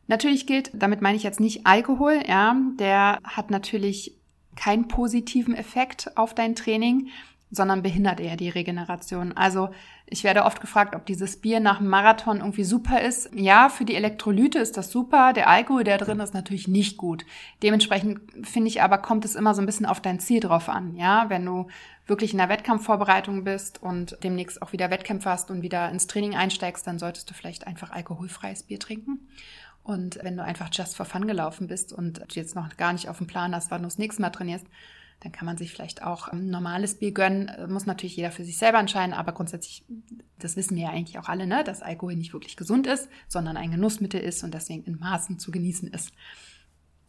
Natürlich 0.08 0.46
gilt, 0.46 0.70
damit 0.72 1.02
meine 1.02 1.16
ich 1.16 1.24
jetzt 1.24 1.40
nicht 1.40 1.66
Alkohol, 1.66 2.22
ja, 2.26 2.56
der 2.78 3.18
hat 3.24 3.50
natürlich 3.50 4.16
keinen 4.56 4.88
positiven 4.88 5.54
Effekt 5.54 6.16
auf 6.16 6.34
dein 6.34 6.56
Training, 6.56 7.08
sondern 7.50 7.82
behindert 7.82 8.18
eher 8.18 8.36
die 8.36 8.48
Regeneration. 8.48 9.32
Also 9.36 9.70
ich 10.06 10.24
werde 10.24 10.44
oft 10.44 10.60
gefragt, 10.60 10.94
ob 10.96 11.06
dieses 11.06 11.40
Bier 11.40 11.60
nach 11.60 11.78
dem 11.78 11.88
Marathon 11.88 12.38
irgendwie 12.38 12.64
super 12.64 13.00
ist. 13.00 13.30
Ja, 13.34 13.68
für 13.68 13.84
die 13.84 13.94
Elektrolyte 13.94 14.58
ist 14.58 14.76
das 14.76 14.90
super. 14.90 15.32
Der 15.32 15.48
Alkohol, 15.48 15.84
der 15.84 15.98
drin 15.98 16.20
ist, 16.20 16.34
natürlich 16.34 16.68
nicht 16.68 16.96
gut. 16.96 17.24
Dementsprechend 17.62 18.20
finde 18.46 18.68
ich 18.68 18.82
aber, 18.82 18.98
kommt 18.98 19.24
es 19.24 19.36
immer 19.36 19.54
so 19.54 19.62
ein 19.62 19.66
bisschen 19.66 19.86
auf 19.86 20.00
dein 20.00 20.18
Ziel 20.18 20.40
drauf 20.40 20.68
an. 20.68 20.96
Ja, 20.96 21.26
wenn 21.28 21.44
du 21.44 21.68
wirklich 22.06 22.32
in 22.32 22.38
der 22.38 22.48
Wettkampfvorbereitung 22.48 23.44
bist 23.44 23.82
und 23.82 24.16
demnächst 24.22 24.62
auch 24.62 24.72
wieder 24.72 24.90
Wettkämpfe 24.90 25.30
hast 25.30 25.50
und 25.50 25.62
wieder 25.62 25.90
ins 25.90 26.06
Training 26.06 26.36
einsteigst, 26.36 26.86
dann 26.86 26.98
solltest 26.98 27.28
du 27.30 27.34
vielleicht 27.34 27.66
einfach 27.66 27.90
alkoholfreies 27.90 28.64
Bier 28.64 28.78
trinken. 28.78 29.28
Und 29.86 30.18
wenn 30.22 30.36
du 30.36 30.42
einfach 30.42 30.68
just 30.72 30.96
for 30.96 31.06
fun 31.06 31.28
gelaufen 31.28 31.68
bist 31.68 31.92
und 31.92 32.20
jetzt 32.34 32.56
noch 32.56 32.76
gar 32.76 32.92
nicht 32.92 33.08
auf 33.08 33.18
dem 33.18 33.28
Plan 33.28 33.54
hast, 33.54 33.70
wann 33.70 33.82
du 33.82 33.86
das 33.86 33.98
nächste 33.98 34.20
Mal 34.20 34.30
trainierst, 34.30 34.66
dann 35.20 35.30
kann 35.30 35.46
man 35.46 35.56
sich 35.56 35.70
vielleicht 35.70 36.02
auch 36.02 36.26
ein 36.26 36.50
normales 36.50 36.96
Bier 36.96 37.12
gönnen. 37.12 37.46
Äh, 37.48 37.68
muss 37.68 37.86
natürlich 37.86 38.16
jeder 38.16 38.32
für 38.32 38.44
sich 38.44 38.58
selber 38.58 38.80
entscheiden, 38.80 39.14
aber 39.14 39.30
grundsätzlich, 39.30 39.84
das 40.40 40.56
wissen 40.56 40.76
wir 40.76 40.84
ja 40.84 40.90
eigentlich 40.90 41.20
auch 41.20 41.28
alle, 41.28 41.46
ne, 41.46 41.62
dass 41.62 41.82
Alkohol 41.82 42.16
nicht 42.16 42.32
wirklich 42.32 42.56
gesund 42.56 42.88
ist, 42.88 43.08
sondern 43.28 43.56
ein 43.56 43.70
Genussmittel 43.70 44.20
ist 44.20 44.42
und 44.42 44.54
deswegen 44.54 44.82
in 44.84 44.98
Maßen 44.98 45.38
zu 45.38 45.52
genießen 45.52 45.88
ist. 45.92 46.10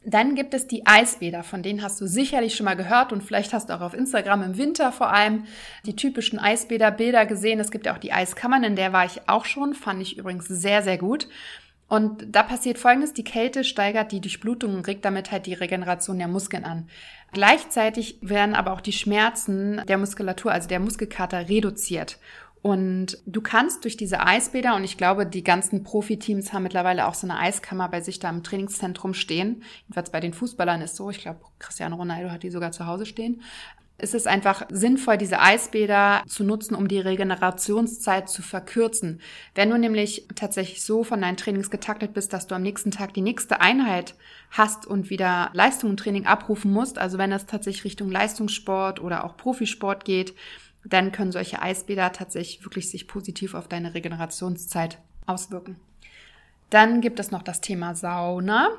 Dann 0.06 0.36
gibt 0.36 0.54
es 0.54 0.68
die 0.68 0.86
Eisbäder, 0.86 1.44
von 1.44 1.64
denen 1.64 1.82
hast 1.82 2.00
du 2.00 2.08
sicherlich 2.08 2.56
schon 2.56 2.66
mal 2.66 2.76
gehört 2.76 3.12
und 3.12 3.24
vielleicht 3.24 3.54
hast 3.54 3.70
du 3.70 3.74
auch 3.74 3.82
auf 3.82 3.96
Instagram 3.96 4.44
im 4.44 4.58
Winter 4.58 4.92
vor 4.92 5.12
allem 5.12 5.46
die 5.88 5.96
typischen 5.96 6.38
Eisbäder-Bilder 6.38 7.26
gesehen. 7.26 7.60
Es 7.60 7.72
gibt 7.72 7.88
ja 7.88 7.96
auch 7.96 7.98
die 7.98 8.14
Eiskammern, 8.14 8.64
in 8.64 8.76
der 8.76 8.94
war 8.94 9.04
ich 9.04 9.28
auch 9.28 9.46
schon, 9.46 9.74
fand 9.74 10.04
ich 10.04 10.18
übrigens 10.18 10.48
sehr, 10.48 10.84
sehr 10.84 11.00
gut. 11.00 11.28
Und 11.88 12.26
da 12.28 12.44
passiert 12.44 12.78
Folgendes, 12.78 13.14
die 13.14 13.24
Kälte 13.24 13.64
steigert 13.64 14.12
die 14.12 14.20
Durchblutung 14.20 14.76
und 14.76 14.88
regt 14.88 15.06
damit 15.06 15.32
halt 15.32 15.46
die 15.46 15.54
Regeneration 15.54 16.18
der 16.18 16.28
Muskeln 16.28 16.66
an. 16.66 16.90
Gleichzeitig 17.32 18.18
werden 18.22 18.56
aber 18.56 18.74
auch 18.74 18.82
die 18.82 18.94
Schmerzen 18.94 19.82
der 19.88 19.98
Muskulatur, 19.98 20.52
also 20.52 20.68
der 20.68 20.80
Muskelkater, 20.80 21.48
reduziert. 21.48 22.18
Und 22.62 23.20
du 23.26 23.40
kannst 23.40 23.86
durch 23.86 23.96
diese 23.96 24.20
Eisbäder, 24.20 24.76
und 24.76 24.84
ich 24.84 24.98
glaube, 24.98 25.26
die 25.26 25.44
ganzen 25.44 25.84
Profiteams 25.84 26.52
haben 26.52 26.64
mittlerweile 26.64 27.08
auch 27.08 27.14
so 27.14 27.28
eine 27.28 27.40
Eiskammer 27.40 27.88
bei 27.88 28.02
sich 28.02 28.20
da 28.20 28.30
im 28.30 28.44
Trainingszentrum 28.44 29.14
stehen. 29.14 29.64
Jedenfalls 29.84 30.12
bei 30.12 30.20
den 30.20 30.34
Fußballern 30.34 30.82
ist 30.82 30.98
so. 30.98 31.10
Ich 31.10 31.22
glaube, 31.22 31.40
Cristiano 31.60 31.96
Ronaldo 31.96 32.32
hat 32.32 32.44
die 32.44 32.50
sogar 32.50 32.74
zu 32.74 32.86
Hause 32.86 33.06
stehen. 33.06 33.42
Es 34.00 34.14
ist 34.14 34.28
einfach 34.28 34.68
sinnvoll, 34.70 35.18
diese 35.18 35.40
Eisbäder 35.40 36.22
zu 36.28 36.44
nutzen, 36.44 36.76
um 36.76 36.88
die 36.88 37.00
Regenerationszeit 37.00 38.30
zu 38.30 38.44
verkürzen. 38.44 39.22
Wenn 39.56 39.72
du 39.72 39.78
nämlich 39.78 40.28
tatsächlich 40.36 40.84
so 40.84 41.04
von 41.04 41.22
deinen 41.22 41.38
Trainings 41.38 41.72
getaktet 41.72 42.14
bist, 42.14 42.32
dass 42.32 42.46
du 42.46 42.54
am 42.54 42.62
nächsten 42.62 42.92
Tag 42.92 43.16
die 43.16 43.22
nächste 43.22 43.60
Einheit 43.60 44.14
hast 44.52 44.86
und 44.86 45.10
wieder 45.10 45.50
Leistung 45.54 45.90
und 45.90 46.00
Training 46.00 46.28
abrufen 46.28 46.72
musst, 46.72 47.00
also 47.00 47.18
wenn 47.18 47.32
es 47.32 47.48
tatsächlich 47.48 47.86
Richtung 47.86 48.12
Leistungssport 48.12 49.02
oder 49.02 49.24
auch 49.24 49.36
Profisport 49.36 50.06
geht, 50.06 50.36
dann 50.86 51.12
können 51.12 51.32
solche 51.32 51.62
Eisbäder 51.62 52.12
tatsächlich 52.12 52.64
wirklich 52.64 52.92
sich 52.92 53.08
positiv 53.08 53.56
auf 53.56 53.68
deine 53.68 53.96
Regenerationszeit 53.96 55.00
auswirken. 55.26 55.76
Dann 56.70 57.02
gibt 57.02 57.20
es 57.20 57.32
noch 57.32 57.42
das 57.42 57.62
Thema 57.62 57.96
Sauna. 57.96 58.70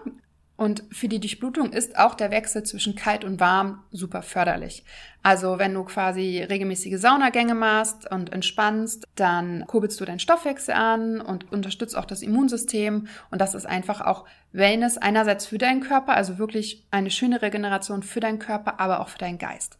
Und 0.58 0.82
für 0.90 1.06
die 1.06 1.20
Durchblutung 1.20 1.72
ist 1.72 1.96
auch 1.96 2.16
der 2.16 2.32
Wechsel 2.32 2.64
zwischen 2.64 2.96
kalt 2.96 3.22
und 3.22 3.38
warm 3.38 3.84
super 3.92 4.22
förderlich. 4.22 4.84
Also 5.22 5.60
wenn 5.60 5.72
du 5.72 5.84
quasi 5.84 6.42
regelmäßige 6.42 6.98
Saunagänge 6.98 7.54
machst 7.54 8.10
und 8.10 8.32
entspannst, 8.32 9.06
dann 9.14 9.64
kurbelst 9.68 10.00
du 10.00 10.04
deinen 10.04 10.18
Stoffwechsel 10.18 10.74
an 10.74 11.20
und 11.20 11.52
unterstützt 11.52 11.96
auch 11.96 12.06
das 12.06 12.22
Immunsystem. 12.22 13.06
Und 13.30 13.40
das 13.40 13.54
ist 13.54 13.66
einfach 13.66 14.00
auch 14.00 14.24
Wellness 14.50 14.98
einerseits 14.98 15.46
für 15.46 15.58
deinen 15.58 15.80
Körper, 15.80 16.14
also 16.14 16.38
wirklich 16.38 16.84
eine 16.90 17.12
schöne 17.12 17.40
Regeneration 17.40 18.02
für 18.02 18.18
deinen 18.18 18.40
Körper, 18.40 18.80
aber 18.80 18.98
auch 18.98 19.10
für 19.10 19.18
deinen 19.18 19.38
Geist. 19.38 19.78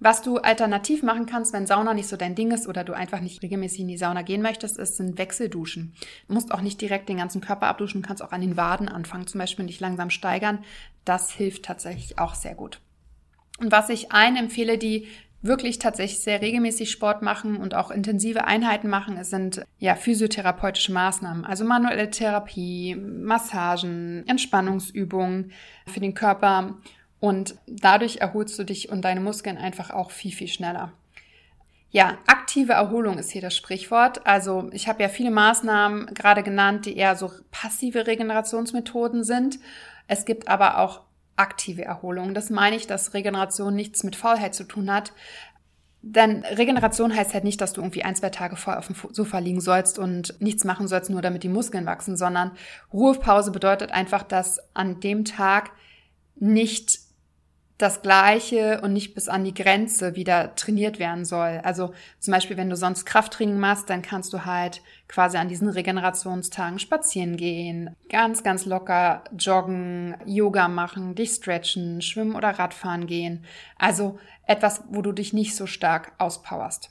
Was 0.00 0.22
du 0.22 0.38
alternativ 0.38 1.02
machen 1.02 1.26
kannst, 1.26 1.52
wenn 1.52 1.66
Sauna 1.66 1.92
nicht 1.92 2.08
so 2.08 2.16
dein 2.16 2.36
Ding 2.36 2.52
ist 2.52 2.68
oder 2.68 2.84
du 2.84 2.92
einfach 2.92 3.20
nicht 3.20 3.42
regelmäßig 3.42 3.80
in 3.80 3.88
die 3.88 3.98
Sauna 3.98 4.22
gehen 4.22 4.42
möchtest, 4.42 4.78
ist, 4.78 4.96
sind 4.96 5.18
Wechselduschen. 5.18 5.92
Du 6.28 6.34
musst 6.34 6.52
auch 6.52 6.60
nicht 6.60 6.80
direkt 6.80 7.08
den 7.08 7.16
ganzen 7.16 7.40
Körper 7.40 7.66
abduschen, 7.66 8.02
kannst 8.02 8.22
auch 8.22 8.30
an 8.30 8.40
den 8.40 8.56
Waden 8.56 8.88
anfangen, 8.88 9.26
zum 9.26 9.40
Beispiel 9.40 9.66
dich 9.66 9.80
langsam 9.80 10.10
steigern. 10.10 10.60
Das 11.04 11.32
hilft 11.32 11.64
tatsächlich 11.64 12.18
auch 12.18 12.34
sehr 12.36 12.54
gut. 12.54 12.80
Und 13.58 13.72
was 13.72 13.88
ich 13.88 14.12
allen 14.12 14.36
empfehle, 14.36 14.78
die 14.78 15.08
wirklich 15.42 15.78
tatsächlich 15.78 16.20
sehr 16.20 16.40
regelmäßig 16.40 16.90
Sport 16.90 17.22
machen 17.22 17.56
und 17.56 17.74
auch 17.74 17.90
intensive 17.90 18.44
Einheiten 18.44 18.88
machen, 18.88 19.22
sind 19.24 19.62
ja 19.78 19.94
physiotherapeutische 19.94 20.92
Maßnahmen, 20.92 21.44
also 21.44 21.64
manuelle 21.64 22.10
Therapie, 22.10 22.96
Massagen, 22.96 24.24
Entspannungsübungen 24.26 25.52
für 25.86 26.00
den 26.00 26.14
Körper 26.14 26.74
und 27.20 27.56
dadurch 27.66 28.18
erholst 28.18 28.58
du 28.58 28.64
dich 28.64 28.90
und 28.90 29.02
deine 29.02 29.20
Muskeln 29.20 29.58
einfach 29.58 29.90
auch 29.90 30.10
viel, 30.10 30.32
viel 30.32 30.48
schneller. 30.48 30.92
Ja, 31.90 32.18
aktive 32.26 32.74
Erholung 32.74 33.18
ist 33.18 33.30
hier 33.30 33.40
das 33.40 33.56
Sprichwort. 33.56 34.26
Also 34.26 34.68
ich 34.72 34.88
habe 34.88 35.02
ja 35.02 35.08
viele 35.08 35.30
Maßnahmen 35.30 36.12
gerade 36.14 36.42
genannt, 36.42 36.84
die 36.84 36.96
eher 36.96 37.16
so 37.16 37.30
passive 37.50 38.06
Regenerationsmethoden 38.06 39.24
sind. 39.24 39.58
Es 40.06 40.26
gibt 40.26 40.48
aber 40.48 40.78
auch 40.78 41.00
aktive 41.36 41.84
Erholung. 41.84 42.34
Das 42.34 42.50
meine 42.50 42.76
ich, 42.76 42.86
dass 42.86 43.14
Regeneration 43.14 43.74
nichts 43.74 44.04
mit 44.04 44.16
Faulheit 44.16 44.54
zu 44.54 44.64
tun 44.64 44.92
hat. 44.92 45.12
Denn 46.02 46.44
Regeneration 46.44 47.14
heißt 47.14 47.34
halt 47.34 47.44
nicht, 47.44 47.60
dass 47.60 47.72
du 47.72 47.80
irgendwie 47.80 48.04
ein, 48.04 48.14
zwei 48.14 48.30
Tage 48.30 48.56
vorher 48.56 48.78
auf 48.78 48.86
dem 48.86 48.96
Sofa 49.10 49.38
liegen 49.38 49.60
sollst 49.60 49.98
und 49.98 50.40
nichts 50.40 50.64
machen 50.64 50.88
sollst, 50.88 51.10
nur 51.10 51.22
damit 51.22 51.42
die 51.42 51.48
Muskeln 51.48 51.86
wachsen, 51.86 52.16
sondern 52.16 52.52
Ruhepause 52.92 53.50
bedeutet 53.50 53.92
einfach, 53.92 54.22
dass 54.22 54.60
an 54.74 55.00
dem 55.00 55.24
Tag 55.24 55.72
nicht 56.36 57.07
das 57.78 58.02
Gleiche 58.02 58.80
und 58.82 58.92
nicht 58.92 59.14
bis 59.14 59.28
an 59.28 59.44
die 59.44 59.54
Grenze 59.54 60.16
wieder 60.16 60.56
trainiert 60.56 60.98
werden 60.98 61.24
soll. 61.24 61.60
Also 61.62 61.92
zum 62.18 62.32
Beispiel, 62.32 62.56
wenn 62.56 62.68
du 62.68 62.76
sonst 62.76 63.06
Krafttraining 63.06 63.58
machst, 63.58 63.88
dann 63.88 64.02
kannst 64.02 64.32
du 64.32 64.44
halt 64.44 64.82
quasi 65.06 65.36
an 65.38 65.48
diesen 65.48 65.68
Regenerationstagen 65.68 66.80
spazieren 66.80 67.36
gehen, 67.36 67.94
ganz, 68.10 68.42
ganz 68.42 68.66
locker 68.66 69.22
joggen, 69.38 70.16
Yoga 70.26 70.66
machen, 70.66 71.14
dich 71.14 71.30
stretchen, 71.30 72.02
schwimmen 72.02 72.34
oder 72.34 72.50
Radfahren 72.50 73.06
gehen. 73.06 73.44
Also 73.78 74.18
etwas, 74.46 74.82
wo 74.88 75.00
du 75.00 75.12
dich 75.12 75.32
nicht 75.32 75.54
so 75.54 75.66
stark 75.66 76.12
auspowerst. 76.18 76.90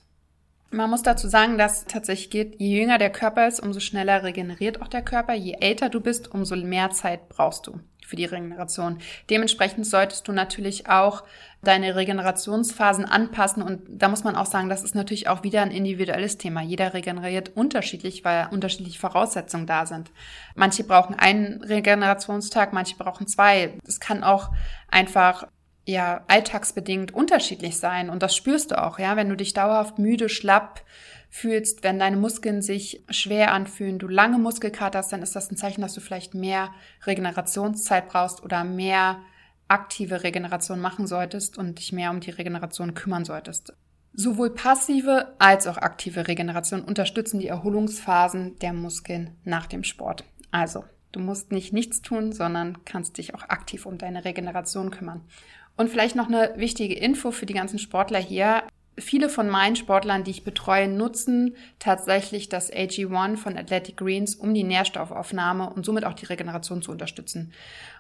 Man 0.70 0.90
muss 0.90 1.02
dazu 1.02 1.28
sagen, 1.30 1.58
dass 1.58 1.86
tatsächlich 1.86 2.30
geht, 2.30 2.60
je 2.60 2.82
jünger 2.82 2.98
der 2.98 3.10
Körper 3.10 3.48
ist, 3.48 3.62
umso 3.62 3.80
schneller 3.80 4.24
regeneriert 4.24 4.82
auch 4.82 4.90
der 4.90 5.02
Körper. 5.02 5.34
Je 5.34 5.56
älter 5.60 5.90
du 5.90 6.02
bist, 6.02 6.34
umso 6.34 6.56
mehr 6.58 6.90
Zeit 6.92 7.30
brauchst 7.30 7.68
du 7.68 7.80
für 8.08 8.16
die 8.16 8.26
Regeneration. 8.26 9.00
Dementsprechend 9.30 9.86
solltest 9.86 10.28
du 10.28 10.32
natürlich 10.32 10.90
auch 10.90 11.24
deine 11.62 11.96
Regenerationsphasen 11.96 13.06
anpassen. 13.06 13.62
Und 13.62 13.82
da 13.88 14.08
muss 14.08 14.24
man 14.24 14.36
auch 14.36 14.46
sagen, 14.46 14.70
das 14.70 14.84
ist 14.84 14.96
natürlich 14.96 15.28
auch 15.28 15.44
wieder 15.44 15.62
ein 15.62 15.72
individuelles 15.72 16.38
Thema. 16.38 16.62
Jeder 16.62 16.94
regeneriert 16.94 17.52
unterschiedlich, 17.56 18.24
weil 18.24 18.48
unterschiedliche 18.52 19.00
Voraussetzungen 19.00 19.68
da 19.68 19.86
sind. 19.86 20.12
Manche 20.56 20.86
brauchen 20.86 21.16
einen 21.16 21.62
Regenerationstag, 21.64 22.72
manche 22.72 22.96
brauchen 22.96 23.28
zwei. 23.28 23.78
Es 23.86 24.00
kann 24.00 24.24
auch 24.24 24.52
einfach 24.90 25.48
ja 25.88 26.24
alltagsbedingt 26.28 27.14
unterschiedlich 27.14 27.78
sein 27.78 28.10
und 28.10 28.22
das 28.22 28.36
spürst 28.36 28.72
du 28.72 28.84
auch, 28.84 29.00
ja, 29.00 29.16
wenn 29.16 29.30
du 29.30 29.36
dich 29.36 29.54
dauerhaft 29.54 29.98
müde, 30.00 30.30
schlapp 30.30 30.84
fühlst, 31.30 31.84
wenn 31.84 32.00
deine 32.00 32.18
Muskeln 32.18 32.62
sich 32.62 33.04
schwer 33.10 33.54
anfühlen, 33.54 34.00
du 34.00 34.08
lange 34.08 34.38
Muskelkater 34.38 35.00
hast, 35.00 35.12
dann 35.12 35.24
ist 35.24 35.36
das 35.36 35.52
ein 35.52 35.58
Zeichen, 35.58 35.82
dass 35.82 35.94
du 35.94 36.02
vielleicht 36.02 36.34
mehr 36.34 36.72
Regenerationszeit 37.06 38.10
brauchst 38.10 38.44
oder 38.44 38.64
mehr 38.64 39.20
aktive 39.68 40.24
Regeneration 40.24 40.80
machen 40.80 41.08
solltest 41.08 41.58
und 41.58 41.80
dich 41.80 41.92
mehr 41.92 42.12
um 42.12 42.20
die 42.20 42.32
Regeneration 42.32 42.94
kümmern 42.94 43.26
solltest. 43.26 43.74
Sowohl 44.14 44.50
passive 44.50 45.36
als 45.38 45.68
auch 45.68 45.78
aktive 45.78 46.28
Regeneration 46.28 46.82
unterstützen 46.82 47.40
die 47.40 47.48
Erholungsphasen 47.48 48.58
der 48.60 48.74
Muskeln 48.74 49.36
nach 49.44 49.68
dem 49.68 49.84
Sport. 49.84 50.24
Also, 50.50 50.86
du 51.12 51.20
musst 51.20 51.52
nicht 51.52 51.74
nichts 51.74 52.02
tun, 52.02 52.32
sondern 52.32 52.84
kannst 52.86 53.18
dich 53.18 53.36
auch 53.36 53.44
aktiv 53.44 53.86
um 53.86 53.98
deine 53.98 54.26
Regeneration 54.26 54.92
kümmern. 54.92 55.22
Und 55.78 55.90
vielleicht 55.90 56.16
noch 56.16 56.28
eine 56.28 56.54
wichtige 56.58 56.96
Info 56.96 57.32
für 57.32 57.46
die 57.46 57.54
ganzen 57.54 57.80
Sportler 57.80 58.20
hier. 58.20 58.64
Viele 58.98 59.30
von 59.30 59.48
meinen 59.48 59.76
Sportlern, 59.76 60.24
die 60.24 60.32
ich 60.32 60.44
betreue, 60.44 60.88
nutzen 60.88 61.56
tatsächlich 61.78 62.50
das 62.50 62.74
AG1 62.74 63.38
von 63.38 63.56
Athletic 63.56 63.96
Greens, 63.98 64.34
um 64.34 64.56
die 64.56 64.64
Nährstoffaufnahme 64.64 65.70
und 65.70 65.86
somit 65.86 66.04
auch 66.04 66.16
die 66.16 66.26
Regeneration 66.26 66.82
zu 66.82 66.92
unterstützen. 66.92 67.54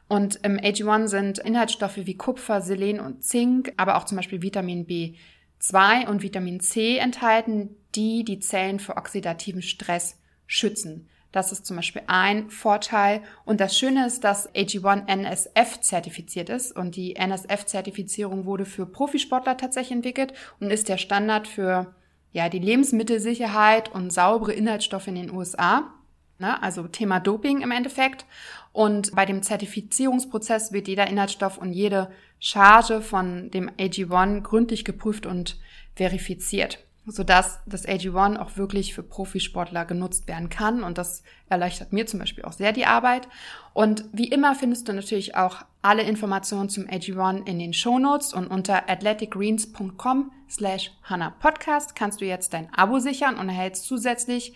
Und 0.08 0.40
im 0.44 0.58
AG1 0.58 1.08
sind 1.08 1.38
Inhaltsstoffe 1.38 1.98
wie 1.98 2.18
Kupfer, 2.18 2.62
Selen 2.62 3.00
und 3.00 3.24
Zink, 3.24 3.74
aber 3.78 3.98
auch 3.98 4.06
zum 4.06 4.16
Beispiel 4.16 4.42
Vitamin 4.42 4.88
B2 4.88 6.08
und 6.08 6.24
Vitamin 6.24 6.62
C 6.62 6.98
enthalten, 6.98 7.76
die 7.94 8.24
die 8.24 8.40
Zellen 8.40 8.80
vor 8.80 8.98
oxidativen 8.98 9.62
Stress 9.62 10.20
schützen. 10.48 11.10
Das 11.32 11.52
ist 11.52 11.66
zum 11.66 11.76
Beispiel 11.76 12.04
ein 12.08 12.50
Vorteil. 12.50 13.22
Und 13.46 13.60
das 13.60 13.78
Schöne 13.78 14.08
ist, 14.08 14.24
dass 14.24 14.54
AG1 14.56 15.08
NSF 15.08 15.82
zertifiziert 15.82 16.50
ist. 16.50 16.76
Und 16.76 16.96
die 16.96 17.16
NSF-Zertifizierung 17.16 18.46
wurde 18.46 18.66
für 18.66 18.86
Profisportler 18.86 19.58
tatsächlich 19.58 19.92
entwickelt 19.98 20.34
und 20.60 20.72
ist 20.72 20.90
der 20.90 20.98
Standard 20.98 21.48
für 21.48 21.94
ja, 22.32 22.50
die 22.50 22.60
Lebensmittelsicherheit 22.60 23.92
und 23.94 24.12
saubere 24.12 24.54
Inhaltsstoffe 24.54 25.08
in 25.08 25.16
den 25.16 25.32
USA. 25.32 25.94
Ne? 26.40 26.62
Also 26.62 26.88
Thema 26.88 27.20
Doping 27.20 27.62
im 27.62 27.72
Endeffekt. 27.72 28.26
Und 28.72 29.14
bei 29.16 29.26
dem 29.26 29.44
Zertifizierungsprozess 29.44 30.72
wird 30.72 30.88
jeder 30.88 31.08
Inhaltsstoff 31.08 31.58
und 31.58 31.74
jede 31.74 32.12
Charge 32.40 33.02
von 33.02 33.50
dem 33.52 33.70
AG1 33.72 34.42
gründlich 34.42 34.86
geprüft 34.86 35.26
und 35.26 35.58
verifiziert 35.96 36.87
sodass 37.08 37.62
das 37.66 37.88
AG1 37.88 38.38
auch 38.38 38.58
wirklich 38.58 38.94
für 38.94 39.02
Profisportler 39.02 39.86
genutzt 39.86 40.28
werden 40.28 40.50
kann. 40.50 40.84
Und 40.84 40.98
das 40.98 41.24
erleichtert 41.50 41.94
mir 41.94 42.06
zum 42.06 42.20
Beispiel 42.20 42.44
auch 42.44 42.52
sehr 42.52 42.74
die 42.74 42.86
Arbeit. 42.86 43.30
Und 43.74 44.06
wie 44.12 44.28
immer 44.28 44.56
findest 44.56 44.88
du 44.88 44.94
natürlich 44.94 45.36
auch 45.36 45.64
alle 45.82 46.04
Informationen 46.04 46.70
zum 46.70 46.84
AG1 46.86 47.48
in 47.48 47.60
den 47.60 47.74
Shownotes 47.74 48.34
und 48.34 48.48
unter 48.48 48.90
athleticgreens.com 48.90 50.32
slash 50.50 50.92
Hannah 51.04 51.32
Podcast 51.32 51.96
kannst 51.96 52.20
du 52.20 52.26
jetzt 52.26 52.54
dein 52.54 52.74
Abo 52.74 53.00
sichern 53.00 53.38
und 53.38 53.48
erhältst 53.48 53.86
zusätzlich 53.86 54.54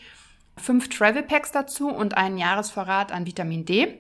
fünf 0.58 0.90
Travel 0.90 1.24
Packs 1.24 1.52
dazu 1.52 1.90
und 1.90 2.18
einen 2.18 2.38
Jahresvorrat 2.38 3.14
an 3.14 3.26
Vitamin 3.26 3.64
D. 3.66 4.00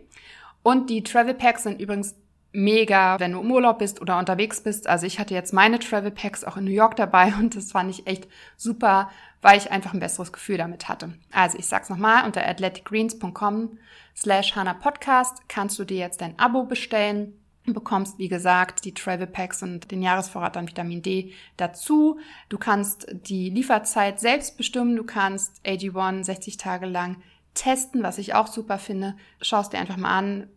Und 0.63 0.89
die 0.89 1.03
Travel 1.03 1.33
Packs 1.33 1.63
sind 1.63 1.81
übrigens 1.81 2.15
mega, 2.53 3.19
wenn 3.19 3.31
du 3.31 3.41
im 3.41 3.51
Urlaub 3.51 3.79
bist 3.79 4.01
oder 4.01 4.17
unterwegs 4.17 4.61
bist. 4.61 4.87
Also 4.87 5.05
ich 5.05 5.19
hatte 5.19 5.33
jetzt 5.33 5.53
meine 5.53 5.79
Travel 5.79 6.11
Packs 6.11 6.43
auch 6.43 6.57
in 6.57 6.65
New 6.65 6.71
York 6.71 6.95
dabei 6.95 7.33
und 7.39 7.55
das 7.55 7.71
fand 7.71 7.89
ich 7.89 8.07
echt 8.07 8.27
super, 8.57 9.09
weil 9.41 9.57
ich 9.57 9.71
einfach 9.71 9.93
ein 9.93 9.99
besseres 9.99 10.33
Gefühl 10.33 10.57
damit 10.57 10.89
hatte. 10.89 11.13
Also 11.31 11.57
ich 11.57 11.67
sag's 11.67 11.89
nochmal, 11.89 12.25
unter 12.25 12.45
athleticgreens.com 12.47 13.77
slash 14.15 14.53
Podcast 14.81 15.47
kannst 15.47 15.79
du 15.79 15.85
dir 15.85 15.97
jetzt 15.97 16.21
dein 16.21 16.37
Abo 16.37 16.63
bestellen. 16.63 17.37
Bekommst, 17.63 18.17
wie 18.17 18.27
gesagt, 18.27 18.85
die 18.85 18.93
Travel 18.93 19.27
Packs 19.27 19.61
und 19.61 19.91
den 19.91 20.01
Jahresvorrat 20.01 20.57
an 20.57 20.67
Vitamin 20.67 21.03
D 21.03 21.33
dazu. 21.57 22.19
Du 22.49 22.57
kannst 22.57 23.05
die 23.11 23.51
Lieferzeit 23.51 24.19
selbst 24.19 24.57
bestimmen. 24.57 24.95
Du 24.95 25.03
kannst 25.03 25.63
AG1 25.63 26.23
60 26.23 26.57
Tage 26.57 26.87
lang 26.87 27.17
testen, 27.53 28.01
was 28.01 28.17
ich 28.17 28.33
auch 28.33 28.47
super 28.47 28.79
finde. 28.79 29.15
Schau 29.41 29.61
es 29.61 29.69
dir 29.69 29.77
einfach 29.77 29.97
mal 29.97 30.17
an. 30.17 30.47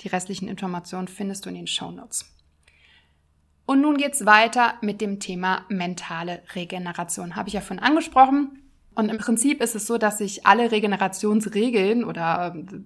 Die 0.00 0.08
restlichen 0.08 0.48
Informationen 0.48 1.08
findest 1.08 1.44
du 1.44 1.48
in 1.48 1.54
den 1.54 1.66
Show 1.66 1.90
Notes. 1.90 2.30
Und 3.66 3.80
nun 3.80 3.96
geht's 3.96 4.26
weiter 4.26 4.74
mit 4.82 5.00
dem 5.00 5.20
Thema 5.20 5.64
mentale 5.68 6.42
Regeneration. 6.54 7.36
Habe 7.36 7.48
ich 7.48 7.54
ja 7.54 7.60
vorhin 7.60 7.82
angesprochen. 7.82 8.62
Und 8.94 9.08
im 9.08 9.18
Prinzip 9.18 9.62
ist 9.62 9.74
es 9.74 9.86
so, 9.86 9.98
dass 9.98 10.18
sich 10.18 10.46
alle 10.46 10.70
Regenerationsregeln 10.70 12.04
oder 12.04 12.54
äh, 12.54 12.80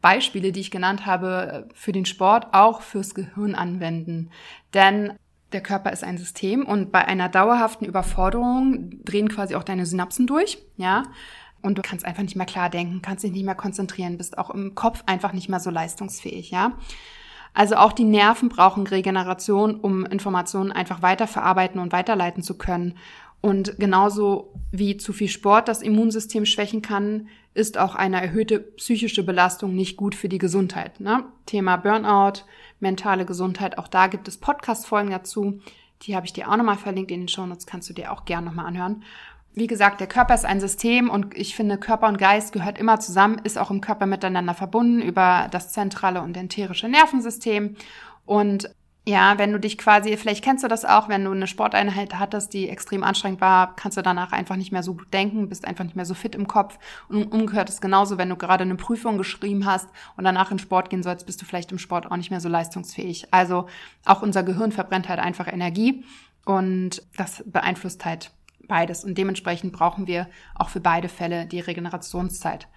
Beispiele, 0.00 0.52
die 0.52 0.60
ich 0.60 0.70
genannt 0.70 1.06
habe, 1.06 1.68
für 1.74 1.92
den 1.92 2.04
Sport 2.04 2.48
auch 2.52 2.82
fürs 2.82 3.14
Gehirn 3.14 3.54
anwenden. 3.54 4.30
Denn 4.72 5.14
der 5.52 5.62
Körper 5.62 5.92
ist 5.92 6.02
ein 6.02 6.18
System 6.18 6.66
und 6.66 6.90
bei 6.90 7.04
einer 7.04 7.28
dauerhaften 7.28 7.86
Überforderung 7.86 9.02
drehen 9.04 9.28
quasi 9.28 9.54
auch 9.54 9.62
deine 9.62 9.86
Synapsen 9.86 10.26
durch, 10.26 10.58
ja. 10.76 11.04
Und 11.64 11.78
du 11.78 11.82
kannst 11.82 12.04
einfach 12.04 12.22
nicht 12.22 12.36
mehr 12.36 12.46
klar 12.46 12.68
denken, 12.68 13.00
kannst 13.00 13.24
dich 13.24 13.32
nicht 13.32 13.44
mehr 13.44 13.54
konzentrieren, 13.54 14.18
bist 14.18 14.36
auch 14.36 14.50
im 14.50 14.74
Kopf 14.74 15.02
einfach 15.06 15.32
nicht 15.32 15.48
mehr 15.48 15.60
so 15.60 15.70
leistungsfähig, 15.70 16.50
ja. 16.50 16.72
Also 17.54 17.76
auch 17.76 17.92
die 17.92 18.04
Nerven 18.04 18.48
brauchen 18.48 18.86
Regeneration, 18.86 19.76
um 19.76 20.04
Informationen 20.04 20.72
einfach 20.72 21.02
weiterverarbeiten 21.02 21.80
und 21.80 21.92
weiterleiten 21.92 22.42
zu 22.42 22.58
können. 22.58 22.98
Und 23.40 23.78
genauso 23.78 24.52
wie 24.72 24.96
zu 24.96 25.12
viel 25.12 25.28
Sport 25.28 25.68
das 25.68 25.80
Immunsystem 25.80 26.44
schwächen 26.44 26.82
kann, 26.82 27.28
ist 27.54 27.78
auch 27.78 27.94
eine 27.94 28.20
erhöhte 28.20 28.58
psychische 28.58 29.22
Belastung 29.22 29.74
nicht 29.74 29.96
gut 29.96 30.14
für 30.14 30.28
die 30.28 30.38
Gesundheit. 30.38 30.98
Ne? 31.00 31.24
Thema 31.46 31.76
Burnout, 31.76 32.42
mentale 32.80 33.24
Gesundheit, 33.24 33.78
auch 33.78 33.88
da 33.88 34.08
gibt 34.08 34.28
es 34.28 34.38
Podcast-Folgen 34.38 35.10
dazu. 35.10 35.60
Die 36.02 36.16
habe 36.16 36.26
ich 36.26 36.32
dir 36.32 36.50
auch 36.50 36.56
nochmal 36.56 36.76
verlinkt 36.76 37.10
in 37.10 37.20
den 37.20 37.28
Shownotes, 37.28 37.66
kannst 37.66 37.88
du 37.88 37.94
dir 37.94 38.12
auch 38.12 38.24
gerne 38.24 38.46
nochmal 38.46 38.66
anhören. 38.66 39.04
Wie 39.54 39.68
gesagt, 39.68 40.00
der 40.00 40.08
Körper 40.08 40.34
ist 40.34 40.44
ein 40.44 40.60
System 40.60 41.08
und 41.08 41.36
ich 41.36 41.54
finde, 41.54 41.78
Körper 41.78 42.08
und 42.08 42.18
Geist 42.18 42.52
gehört 42.52 42.76
immer 42.76 42.98
zusammen, 42.98 43.40
ist 43.44 43.56
auch 43.56 43.70
im 43.70 43.80
Körper 43.80 44.06
miteinander 44.06 44.52
verbunden 44.52 45.00
über 45.00 45.46
das 45.50 45.72
zentrale 45.72 46.22
und 46.22 46.36
enterische 46.36 46.88
Nervensystem. 46.88 47.76
Und 48.26 48.68
ja, 49.06 49.36
wenn 49.36 49.52
du 49.52 49.60
dich 49.60 49.76
quasi, 49.76 50.16
vielleicht 50.16 50.42
kennst 50.42 50.64
du 50.64 50.68
das 50.68 50.84
auch, 50.84 51.08
wenn 51.08 51.24
du 51.24 51.30
eine 51.30 51.46
Sporteinheit 51.46 52.18
hattest, 52.18 52.54
die 52.54 52.70
extrem 52.70 53.04
anstrengend 53.04 53.40
war, 53.40 53.76
kannst 53.76 53.98
du 53.98 54.02
danach 54.02 54.32
einfach 54.32 54.56
nicht 54.56 54.72
mehr 54.72 54.82
so 54.82 54.94
gut 54.94 55.12
denken, 55.12 55.48
bist 55.48 55.66
einfach 55.66 55.84
nicht 55.84 55.94
mehr 55.94 56.06
so 56.06 56.14
fit 56.14 56.34
im 56.34 56.48
Kopf. 56.48 56.78
Und 57.08 57.30
umgekehrt 57.30 57.68
ist 57.68 57.82
genauso, 57.82 58.16
wenn 58.16 58.30
du 58.30 58.36
gerade 58.36 58.62
eine 58.62 58.76
Prüfung 58.76 59.18
geschrieben 59.18 59.66
hast 59.66 59.88
und 60.16 60.24
danach 60.24 60.50
in 60.50 60.58
Sport 60.58 60.88
gehen 60.88 61.02
sollst, 61.02 61.26
bist 61.26 61.40
du 61.42 61.44
vielleicht 61.44 61.70
im 61.70 61.78
Sport 61.78 62.10
auch 62.10 62.16
nicht 62.16 62.30
mehr 62.30 62.40
so 62.40 62.48
leistungsfähig. 62.48 63.28
Also 63.30 63.66
auch 64.06 64.22
unser 64.22 64.42
Gehirn 64.42 64.72
verbrennt 64.72 65.08
halt 65.08 65.20
einfach 65.20 65.52
Energie 65.52 66.02
und 66.46 67.02
das 67.16 67.44
beeinflusst 67.46 68.06
halt 68.06 68.30
beides. 68.68 69.04
Und 69.04 69.16
dementsprechend 69.18 69.72
brauchen 69.72 70.06
wir 70.06 70.28
auch 70.54 70.68
für 70.68 70.80
beide 70.80 71.08
Fälle 71.08 71.46
die 71.46 71.60
Regenerationszeit. 71.60 72.68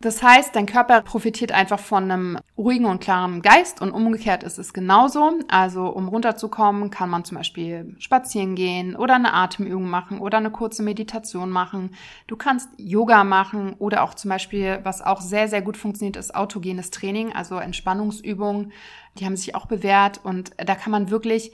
Das 0.00 0.22
heißt, 0.22 0.54
dein 0.54 0.66
Körper 0.66 1.02
profitiert 1.02 1.50
einfach 1.50 1.80
von 1.80 2.04
einem 2.04 2.38
ruhigen 2.56 2.84
und 2.84 3.00
klaren 3.00 3.42
Geist 3.42 3.82
und 3.82 3.90
umgekehrt 3.90 4.44
ist 4.44 4.56
es 4.56 4.72
genauso. 4.72 5.40
Also 5.48 5.88
um 5.88 6.06
runterzukommen, 6.06 6.90
kann 6.90 7.10
man 7.10 7.24
zum 7.24 7.36
Beispiel 7.36 7.96
spazieren 7.98 8.54
gehen 8.54 8.94
oder 8.94 9.16
eine 9.16 9.32
Atemübung 9.32 9.90
machen 9.90 10.20
oder 10.20 10.38
eine 10.38 10.52
kurze 10.52 10.84
Meditation 10.84 11.50
machen. 11.50 11.96
Du 12.28 12.36
kannst 12.36 12.68
Yoga 12.76 13.24
machen 13.24 13.74
oder 13.80 14.04
auch 14.04 14.14
zum 14.14 14.28
Beispiel, 14.28 14.78
was 14.84 15.02
auch 15.02 15.20
sehr, 15.20 15.48
sehr 15.48 15.62
gut 15.62 15.76
funktioniert, 15.76 16.16
ist 16.16 16.32
autogenes 16.32 16.90
Training, 16.90 17.32
also 17.32 17.58
Entspannungsübungen. 17.58 18.70
Die 19.18 19.26
haben 19.26 19.36
sich 19.36 19.56
auch 19.56 19.66
bewährt 19.66 20.20
und 20.22 20.52
da 20.58 20.76
kann 20.76 20.92
man 20.92 21.10
wirklich 21.10 21.50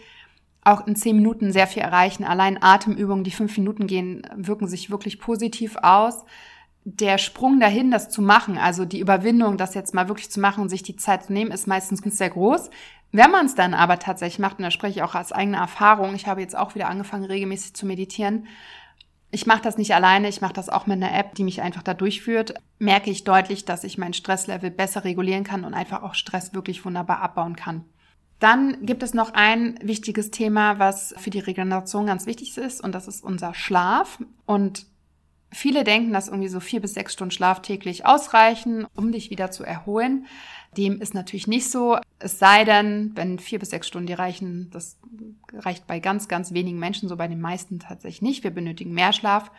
auch 0.64 0.86
in 0.86 0.96
zehn 0.96 1.16
Minuten 1.16 1.52
sehr 1.52 1.66
viel 1.66 1.82
erreichen. 1.82 2.24
Allein 2.24 2.62
Atemübungen, 2.62 3.24
die 3.24 3.30
fünf 3.30 3.56
Minuten 3.56 3.86
gehen, 3.86 4.26
wirken 4.34 4.66
sich 4.66 4.90
wirklich 4.90 5.20
positiv 5.20 5.76
aus 5.82 6.24
der 6.84 7.16
Sprung 7.16 7.60
dahin, 7.60 7.90
das 7.90 8.10
zu 8.10 8.20
machen, 8.20 8.58
also 8.58 8.84
die 8.84 9.00
Überwindung, 9.00 9.56
das 9.56 9.74
jetzt 9.74 9.94
mal 9.94 10.08
wirklich 10.08 10.30
zu 10.30 10.38
machen 10.38 10.60
und 10.62 10.68
sich 10.68 10.82
die 10.82 10.96
Zeit 10.96 11.24
zu 11.24 11.32
nehmen, 11.32 11.50
ist 11.50 11.66
meistens 11.66 12.00
sehr 12.00 12.30
groß. 12.30 12.68
Wenn 13.10 13.30
man 13.30 13.46
es 13.46 13.54
dann 13.54 13.74
aber 13.74 13.98
tatsächlich 13.98 14.38
macht, 14.38 14.58
und 14.58 14.64
da 14.64 14.70
spreche 14.70 14.98
ich 14.98 15.02
auch 15.02 15.14
aus 15.14 15.32
eigener 15.32 15.58
Erfahrung, 15.58 16.14
ich 16.14 16.26
habe 16.26 16.42
jetzt 16.42 16.56
auch 16.56 16.74
wieder 16.74 16.88
angefangen, 16.88 17.24
regelmäßig 17.24 17.74
zu 17.74 17.86
meditieren. 17.86 18.46
Ich 19.30 19.46
mache 19.46 19.62
das 19.62 19.78
nicht 19.78 19.94
alleine, 19.94 20.28
ich 20.28 20.42
mache 20.42 20.52
das 20.52 20.68
auch 20.68 20.86
mit 20.86 21.02
einer 21.02 21.16
App, 21.16 21.34
die 21.34 21.44
mich 21.44 21.62
einfach 21.62 21.82
da 21.82 21.94
durchführt. 21.94 22.54
Merke 22.78 23.10
ich 23.10 23.24
deutlich, 23.24 23.64
dass 23.64 23.82
ich 23.82 23.98
mein 23.98 24.12
Stresslevel 24.12 24.70
besser 24.70 25.04
regulieren 25.04 25.44
kann 25.44 25.64
und 25.64 25.74
einfach 25.74 26.02
auch 26.02 26.14
Stress 26.14 26.54
wirklich 26.54 26.84
wunderbar 26.84 27.20
abbauen 27.20 27.56
kann. 27.56 27.84
Dann 28.40 28.84
gibt 28.84 29.02
es 29.02 29.14
noch 29.14 29.32
ein 29.32 29.78
wichtiges 29.82 30.30
Thema, 30.30 30.78
was 30.78 31.14
für 31.18 31.30
die 31.30 31.38
Regeneration 31.38 32.06
ganz 32.06 32.26
wichtig 32.26 32.56
ist, 32.58 32.82
und 32.82 32.94
das 32.94 33.08
ist 33.08 33.22
unser 33.22 33.54
Schlaf. 33.54 34.18
Und 34.44 34.86
Viele 35.54 35.84
denken, 35.84 36.12
dass 36.12 36.26
irgendwie 36.26 36.48
so 36.48 36.58
vier 36.58 36.80
bis 36.80 36.94
sechs 36.94 37.12
Stunden 37.12 37.30
Schlaf 37.30 37.62
täglich 37.62 38.04
ausreichen, 38.04 38.86
um 38.96 39.12
dich 39.12 39.30
wieder 39.30 39.52
zu 39.52 39.62
erholen. 39.62 40.26
Dem 40.76 41.00
ist 41.00 41.14
natürlich 41.14 41.46
nicht 41.46 41.70
so. 41.70 41.96
Es 42.18 42.40
sei 42.40 42.64
denn, 42.64 43.12
wenn 43.14 43.38
vier 43.38 43.60
bis 43.60 43.70
sechs 43.70 43.86
Stunden 43.86 44.08
die 44.08 44.14
reichen, 44.14 44.68
das 44.72 44.98
reicht 45.52 45.86
bei 45.86 46.00
ganz, 46.00 46.26
ganz 46.26 46.52
wenigen 46.52 46.80
Menschen, 46.80 47.08
so 47.08 47.16
bei 47.16 47.28
den 47.28 47.40
meisten 47.40 47.78
tatsächlich 47.78 48.20
nicht. 48.20 48.42
Wir 48.42 48.50
benötigen 48.50 48.94
mehr 48.94 49.12
Schlaf. 49.12 49.52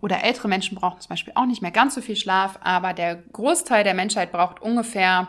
Oder 0.00 0.24
ältere 0.24 0.48
Menschen 0.48 0.78
brauchen 0.78 1.00
zum 1.00 1.10
Beispiel 1.10 1.34
auch 1.36 1.46
nicht 1.46 1.60
mehr 1.60 1.70
ganz 1.70 1.94
so 1.94 2.00
viel 2.00 2.16
Schlaf, 2.16 2.58
aber 2.62 2.94
der 2.94 3.16
Großteil 3.16 3.84
der 3.84 3.94
Menschheit 3.94 4.32
braucht 4.32 4.62
ungefähr 4.62 5.28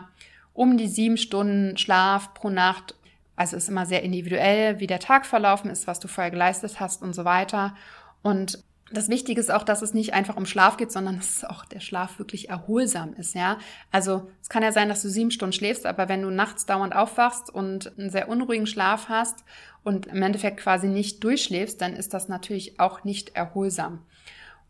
um 0.54 0.78
die 0.78 0.88
sieben 0.88 1.18
Stunden 1.18 1.76
Schlaf 1.76 2.32
pro 2.32 2.48
Nacht. 2.48 2.94
Also 3.36 3.56
ist 3.56 3.68
immer 3.68 3.84
sehr 3.84 4.02
individuell, 4.02 4.80
wie 4.80 4.86
der 4.86 5.00
Tag 5.00 5.26
verlaufen 5.26 5.68
ist, 5.68 5.86
was 5.86 6.00
du 6.00 6.08
vorher 6.08 6.30
geleistet 6.30 6.80
hast 6.80 7.02
und 7.02 7.14
so 7.14 7.24
weiter. 7.24 7.74
Und 8.22 8.64
das 8.92 9.08
Wichtige 9.08 9.40
ist 9.40 9.50
auch, 9.50 9.64
dass 9.64 9.82
es 9.82 9.92
nicht 9.92 10.14
einfach 10.14 10.36
um 10.36 10.46
Schlaf 10.46 10.76
geht, 10.76 10.92
sondern 10.92 11.16
dass 11.16 11.44
auch 11.44 11.64
der 11.64 11.80
Schlaf 11.80 12.18
wirklich 12.18 12.48
erholsam 12.48 13.14
ist, 13.14 13.34
ja. 13.34 13.58
Also 13.90 14.30
es 14.40 14.48
kann 14.48 14.62
ja 14.62 14.72
sein, 14.72 14.88
dass 14.88 15.02
du 15.02 15.08
sieben 15.08 15.30
Stunden 15.30 15.52
schläfst, 15.52 15.84
aber 15.84 16.08
wenn 16.08 16.22
du 16.22 16.30
nachts 16.30 16.66
dauernd 16.66 16.94
aufwachst 16.94 17.50
und 17.50 17.98
einen 17.98 18.10
sehr 18.10 18.28
unruhigen 18.28 18.66
Schlaf 18.66 19.08
hast 19.08 19.44
und 19.82 20.06
im 20.06 20.22
Endeffekt 20.22 20.58
quasi 20.58 20.86
nicht 20.86 21.24
durchschläfst, 21.24 21.80
dann 21.80 21.94
ist 21.94 22.14
das 22.14 22.28
natürlich 22.28 22.78
auch 22.78 23.04
nicht 23.04 23.34
erholsam. 23.34 24.00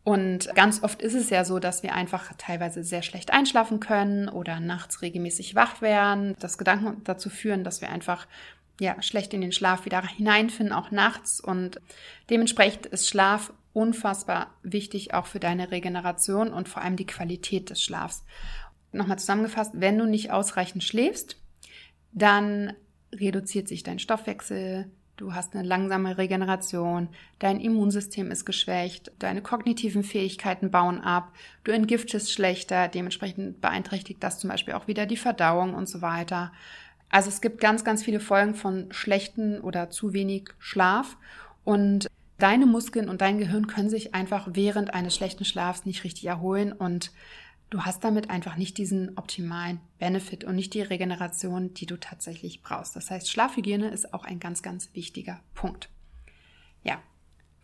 Und 0.05 0.55
ganz 0.55 0.83
oft 0.83 1.01
ist 1.01 1.15
es 1.15 1.31
ja 1.31 1.47
so, 1.47 1.59
dass 1.59 1.83
wir 1.83 1.95
einfach 1.95 2.33
teilweise 2.37 2.85
sehr 2.85 3.03
schlecht 3.03 3.33
einschlafen 3.33 3.81
können 3.81 4.29
oder 4.29 4.61
nachts 4.61 5.01
regelmäßig 5.01 5.55
wach 5.55 5.81
werden. 5.81 6.37
Das 6.41 6.59
Gedanken 6.59 7.03
dazu 7.05 7.31
führen, 7.31 7.65
dass 7.65 7.81
wir 7.81 7.89
einfach 7.89 8.27
ja, 8.79 9.01
schlecht 9.03 9.33
in 9.33 9.41
den 9.41 9.53
Schlaf 9.53 9.87
wieder 9.87 10.07
hineinfinden, 10.07 10.75
auch 10.75 10.91
nachts. 10.91 11.41
Und 11.41 11.81
dementsprechend 12.29 12.85
ist 12.87 13.09
Schlaf 13.09 13.53
unfassbar 13.73 14.55
wichtig 14.63 15.15
auch 15.15 15.27
für 15.27 15.41
deine 15.41 15.71
Regeneration 15.71 16.53
und 16.53 16.69
vor 16.69 16.83
allem 16.83 16.97
die 16.97 17.07
Qualität 17.07 17.71
des 17.71 17.83
Schlafs. 17.83 18.25
Nochmal 18.93 19.19
zusammengefasst, 19.19 19.73
wenn 19.75 19.99
du 19.99 20.05
nicht 20.07 20.31
ausreichend 20.31 20.85
schläfst, 20.85 21.41
dann 22.13 22.75
reduziert 23.13 23.69
sich 23.69 23.83
dein 23.83 23.99
Stoffwechsel, 23.99 24.91
du 25.17 25.35
hast 25.35 25.55
eine 25.55 25.67
langsame 25.67 26.19
Regeneration, 26.19 27.09
dein 27.39 27.61
Immunsystem 27.61 28.31
ist 28.31 28.45
geschwächt, 28.45 29.13
deine 29.19 29.43
kognitiven 29.43 30.03
Fähigkeiten 30.03 30.71
bauen 30.71 31.01
ab, 31.01 31.33
du 31.65 31.73
entgiftest 31.73 32.33
schlechter, 32.33 32.89
dementsprechend 32.89 33.61
beeinträchtigt 33.61 34.23
das 34.23 34.39
zum 34.39 34.51
Beispiel 34.51 34.75
auch 34.75 34.89
wieder 34.89 35.07
die 35.07 35.17
Verdauung 35.17 35.75
und 35.75 35.89
so 35.89 36.03
weiter. 36.03 36.53
Also 37.11 37.29
es 37.29 37.41
gibt 37.41 37.61
ganz, 37.61 37.85
ganz 37.85 38.03
viele 38.03 38.21
Folgen 38.21 38.55
von 38.55 38.89
schlechten 38.91 39.61
oder 39.61 39.91
zu 39.91 40.13
wenig 40.13 40.51
Schlaf 40.59 41.17
und 41.63 42.09
deine 42.39 42.67
Muskeln 42.67 43.09
und 43.09 43.21
dein 43.21 43.39
Gehirn 43.39 43.67
können 43.69 43.91
sich 43.91 44.15
einfach 44.15 44.49
während 44.53 44.93
eines 44.93 45.15
schlechten 45.15 45.45
Schlafs 45.45 45.87
nicht 45.87 46.05
richtig 46.05 46.27
erholen 46.27 46.73
und 46.73 47.13
du 47.75 47.85
hast 47.85 48.05
damit 48.05 48.31
einfach 48.31 48.57
nicht 48.57 48.79
diesen 48.79 49.19
optimalen 49.19 49.81
Benefit 49.99 50.45
und 50.45 50.55
nicht 50.55 50.75
die 50.75 50.83
Regeneration, 50.83 51.75
die 51.75 51.87
du 51.87 51.97
tatsächlich 51.97 52.63
brauchst. 52.63 52.95
Das 52.95 53.11
heißt, 53.11 53.29
Schlafhygiene 53.29 53.89
ist 53.89 54.15
auch 54.15 54.25
ein 54.25 54.39
ganz, 54.39 54.63
ganz 54.63 54.95
wichtiger 54.95 55.41
Punkt. 55.55 55.91
Ja, 56.85 57.03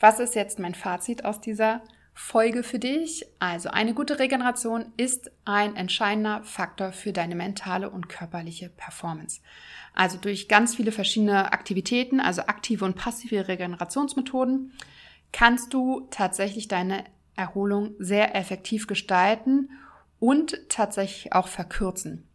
was 0.00 0.18
ist 0.18 0.34
jetzt 0.34 0.58
mein 0.58 0.74
Fazit 0.74 1.24
aus 1.24 1.40
dieser 1.40 1.82
Folge 2.12 2.64
für 2.64 2.80
dich? 2.80 3.24
Also 3.38 3.68
eine 3.68 3.94
gute 3.94 4.18
Regeneration 4.18 4.86
ist 4.96 5.30
ein 5.44 5.76
entscheidender 5.76 6.42
Faktor 6.42 6.90
für 6.90 7.12
deine 7.12 7.36
mentale 7.36 7.88
und 7.88 8.08
körperliche 8.08 8.68
Performance. 8.68 9.40
Also 9.94 10.18
durch 10.18 10.48
ganz 10.48 10.74
viele 10.74 10.90
verschiedene 10.90 11.52
Aktivitäten, 11.52 12.18
also 12.18 12.42
aktive 12.42 12.84
und 12.84 12.96
passive 12.96 13.46
Regenerationsmethoden, 13.46 14.72
kannst 15.30 15.72
du 15.72 16.08
tatsächlich 16.10 16.66
deine 16.66 17.04
Erholung 17.36 17.94
sehr 18.00 18.34
effektiv 18.34 18.88
gestalten 18.88 19.68
und 20.20 20.56
tatsächlich 20.68 21.32
auch 21.32 21.48
verkürzen. 21.48 22.28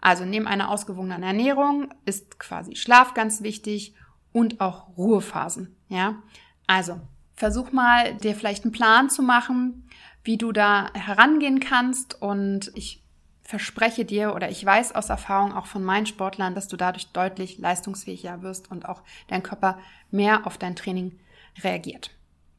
Also 0.00 0.24
neben 0.24 0.46
einer 0.46 0.70
ausgewogenen 0.70 1.22
Ernährung 1.22 1.88
ist 2.04 2.38
quasi 2.38 2.76
Schlaf 2.76 3.14
ganz 3.14 3.42
wichtig 3.42 3.94
und 4.32 4.60
auch 4.60 4.96
Ruhephasen. 4.96 5.74
Ja, 5.88 6.22
also 6.66 7.00
versuch 7.34 7.72
mal, 7.72 8.14
dir 8.14 8.34
vielleicht 8.34 8.64
einen 8.64 8.72
Plan 8.72 9.08
zu 9.08 9.22
machen, 9.22 9.88
wie 10.22 10.36
du 10.36 10.52
da 10.52 10.90
herangehen 10.92 11.60
kannst. 11.60 12.20
Und 12.20 12.70
ich 12.74 13.02
verspreche 13.42 14.04
dir 14.04 14.34
oder 14.34 14.50
ich 14.50 14.64
weiß 14.64 14.94
aus 14.94 15.08
Erfahrung 15.08 15.54
auch 15.54 15.66
von 15.66 15.82
meinen 15.82 16.06
Sportlern, 16.06 16.54
dass 16.54 16.68
du 16.68 16.76
dadurch 16.76 17.12
deutlich 17.12 17.58
leistungsfähiger 17.58 18.42
wirst 18.42 18.70
und 18.70 18.86
auch 18.86 19.02
dein 19.28 19.42
Körper 19.42 19.78
mehr 20.10 20.46
auf 20.46 20.58
dein 20.58 20.76
Training 20.76 21.18
reagiert. 21.62 22.10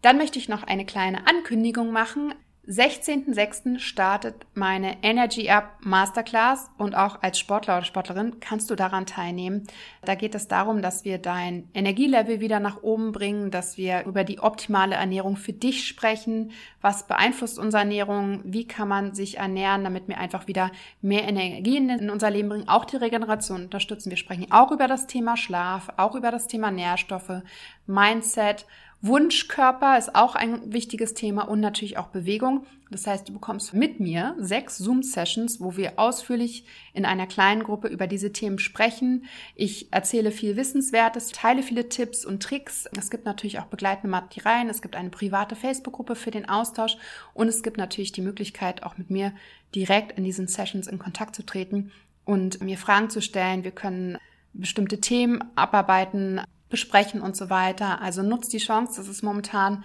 Dann 0.02 0.18
möchte 0.18 0.40
ich 0.40 0.50
noch 0.50 0.64
eine 0.64 0.86
kleine 0.86 1.28
Ankündigung 1.28 1.92
machen. 1.92 2.34
16.06. 2.68 3.80
startet 3.80 4.46
meine 4.54 4.98
Energy 5.02 5.50
Up 5.50 5.78
Masterclass 5.82 6.70
und 6.78 6.94
auch 6.94 7.24
als 7.24 7.40
Sportler 7.40 7.78
oder 7.78 7.86
Sportlerin 7.86 8.40
kannst 8.42 8.70
du 8.70 8.76
daran 8.76 9.08
teilnehmen. 9.08 9.66
Da 10.04 10.14
geht 10.14 10.36
es 10.36 10.48
darum, 10.48 10.84
dass 10.84 11.04
wir 11.04 11.18
dein 11.18 11.68
Energielevel 11.74 12.42
wieder 12.42 12.60
nach 12.60 12.84
oben 12.84 13.12
bringen, 13.12 13.50
dass 13.50 13.78
wir 13.78 14.06
über 14.06 14.24
die 14.24 14.40
optimale 14.40 14.96
Ernährung 14.96 15.36
für 15.36 15.54
dich 15.54 15.88
sprechen. 15.88 16.52
Was 16.80 17.08
beeinflusst 17.08 17.58
unsere 17.58 17.82
Ernährung? 17.82 18.42
Wie 18.44 18.68
kann 18.68 18.88
man 18.88 19.16
sich 19.16 19.38
ernähren, 19.38 19.84
damit 19.84 20.08
wir 20.08 20.20
einfach 20.20 20.48
wieder 20.48 20.72
mehr 21.02 21.28
Energie 21.28 21.78
in 21.78 22.10
unser 22.12 22.30
Leben 22.30 22.50
bringen? 22.50 22.70
Auch 22.70 22.86
die 22.86 22.98
Regeneration 22.98 23.64
unterstützen. 23.64 24.12
Wir 24.12 24.18
sprechen 24.18 24.52
auch 24.52 24.72
über 24.72 24.88
das 24.88 25.08
Thema 25.08 25.38
Schlaf, 25.38 25.90
auch 25.98 26.14
über 26.14 26.30
das 26.30 26.46
Thema 26.46 26.70
Nährstoffe, 26.70 27.42
Mindset 27.88 28.68
Wunschkörper 29.02 29.98
ist 29.98 30.14
auch 30.14 30.36
ein 30.36 30.74
wichtiges 30.74 31.14
Thema 31.14 31.48
und 31.48 31.62
natürlich 31.62 31.98
auch 31.98 32.08
Bewegung. 32.08 32.66
Das 32.92 33.08
heißt, 33.08 33.30
du 33.30 33.34
bekommst 33.34 33.74
mit 33.74 34.02
mir 34.02 34.36
sechs 34.40 34.78
Zoom-Sessions, 34.78 35.62
wo 35.62 35.78
wir 35.78 35.98
ausführlich 35.98 36.66
in 36.94 37.06
einer 37.06 37.26
kleinen 37.26 37.64
Gruppe 37.64 37.88
über 37.88 38.08
diese 38.08 38.34
Themen 38.34 38.60
sprechen. 38.60 39.26
Ich 39.56 39.94
erzähle 39.94 40.32
viel 40.32 40.58
Wissenswertes, 40.58 41.32
teile 41.32 41.64
viele 41.64 41.88
Tipps 41.88 42.26
und 42.26 42.44
Tricks. 42.44 42.90
Es 42.98 43.10
gibt 43.10 43.26
natürlich 43.26 43.60
auch 43.60 43.68
begleitende 43.68 44.10
Materialien. 44.10 44.70
Es 44.70 44.82
gibt 44.82 44.98
eine 44.98 45.12
private 45.12 45.56
Facebook-Gruppe 45.56 46.16
für 46.16 46.32
den 46.32 46.50
Austausch 46.50 46.98
und 47.34 47.48
es 47.48 47.64
gibt 47.64 47.78
natürlich 47.78 48.12
die 48.12 48.22
Möglichkeit, 48.22 48.84
auch 48.84 48.98
mit 48.98 49.10
mir 49.10 49.32
direkt 49.74 50.18
in 50.18 50.26
diesen 50.26 50.48
Sessions 50.48 50.88
in 50.88 51.00
Kontakt 51.00 51.38
zu 51.38 51.46
treten 51.46 51.92
und 52.26 52.62
mir 52.62 52.78
Fragen 52.78 53.10
zu 53.10 53.22
stellen. 53.22 53.64
Wir 53.64 53.72
können 53.72 54.18
bestimmte 54.52 55.00
Themen 55.00 55.42
abarbeiten, 55.56 56.42
besprechen 56.70 57.22
und 57.22 57.36
so 57.36 57.50
weiter. 57.50 58.02
Also 58.02 58.24
nutzt 58.24 58.54
die 58.54 58.60
Chance, 58.60 58.98
das 58.98 59.08
ist 59.08 59.24
momentan 59.24 59.84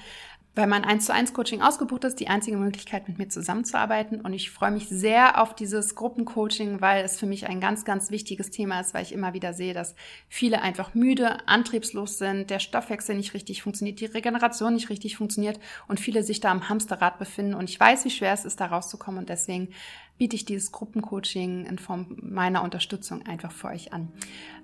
weil 0.54 0.68
mein 0.68 0.84
1 0.84 1.06
zu 1.06 1.12
1 1.12 1.34
Coaching 1.34 1.62
ausgebucht 1.62 2.04
ist, 2.04 2.20
die 2.20 2.28
einzige 2.28 2.56
Möglichkeit, 2.56 3.08
mit 3.08 3.18
mir 3.18 3.28
zusammenzuarbeiten. 3.28 4.20
Und 4.20 4.32
ich 4.32 4.50
freue 4.50 4.70
mich 4.70 4.88
sehr 4.88 5.40
auf 5.42 5.54
dieses 5.54 5.96
Gruppencoaching, 5.96 6.80
weil 6.80 7.04
es 7.04 7.18
für 7.18 7.26
mich 7.26 7.48
ein 7.48 7.60
ganz, 7.60 7.84
ganz 7.84 8.10
wichtiges 8.10 8.50
Thema 8.50 8.80
ist, 8.80 8.94
weil 8.94 9.02
ich 9.02 9.12
immer 9.12 9.34
wieder 9.34 9.52
sehe, 9.52 9.74
dass 9.74 9.96
viele 10.28 10.62
einfach 10.62 10.94
müde, 10.94 11.48
antriebslos 11.48 12.18
sind, 12.18 12.50
der 12.50 12.60
Stoffwechsel 12.60 13.16
nicht 13.16 13.34
richtig 13.34 13.62
funktioniert, 13.62 13.98
die 13.98 14.06
Regeneration 14.06 14.74
nicht 14.74 14.90
richtig 14.90 15.16
funktioniert 15.16 15.58
und 15.88 15.98
viele 15.98 16.22
sich 16.22 16.38
da 16.38 16.52
am 16.52 16.68
Hamsterrad 16.68 17.18
befinden. 17.18 17.54
Und 17.54 17.68
ich 17.68 17.80
weiß, 17.80 18.04
wie 18.04 18.10
schwer 18.10 18.32
es 18.32 18.44
ist, 18.44 18.60
da 18.60 18.66
rauszukommen. 18.66 19.18
Und 19.18 19.28
deswegen 19.28 19.70
biete 20.18 20.36
ich 20.36 20.44
dieses 20.44 20.72
Gruppencoaching 20.72 21.66
in 21.66 21.78
Form 21.78 22.16
meiner 22.20 22.62
Unterstützung 22.62 23.22
einfach 23.26 23.52
für 23.52 23.68
euch 23.68 23.92
an. 23.92 24.12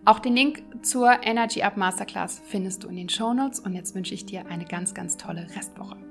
Auch 0.04 0.18
den 0.18 0.34
Link 0.34 0.62
zur 0.82 1.22
Energy 1.22 1.62
Up 1.62 1.76
Masterclass 1.76 2.40
findest 2.44 2.84
du 2.84 2.88
in 2.88 2.96
den 2.96 3.08
Show 3.08 3.34
Notes 3.34 3.60
und 3.60 3.74
jetzt 3.74 3.94
wünsche 3.94 4.14
ich 4.14 4.26
dir 4.26 4.46
eine 4.46 4.64
ganz, 4.64 4.94
ganz 4.94 5.16
tolle 5.16 5.46
Restwoche. 5.54 6.09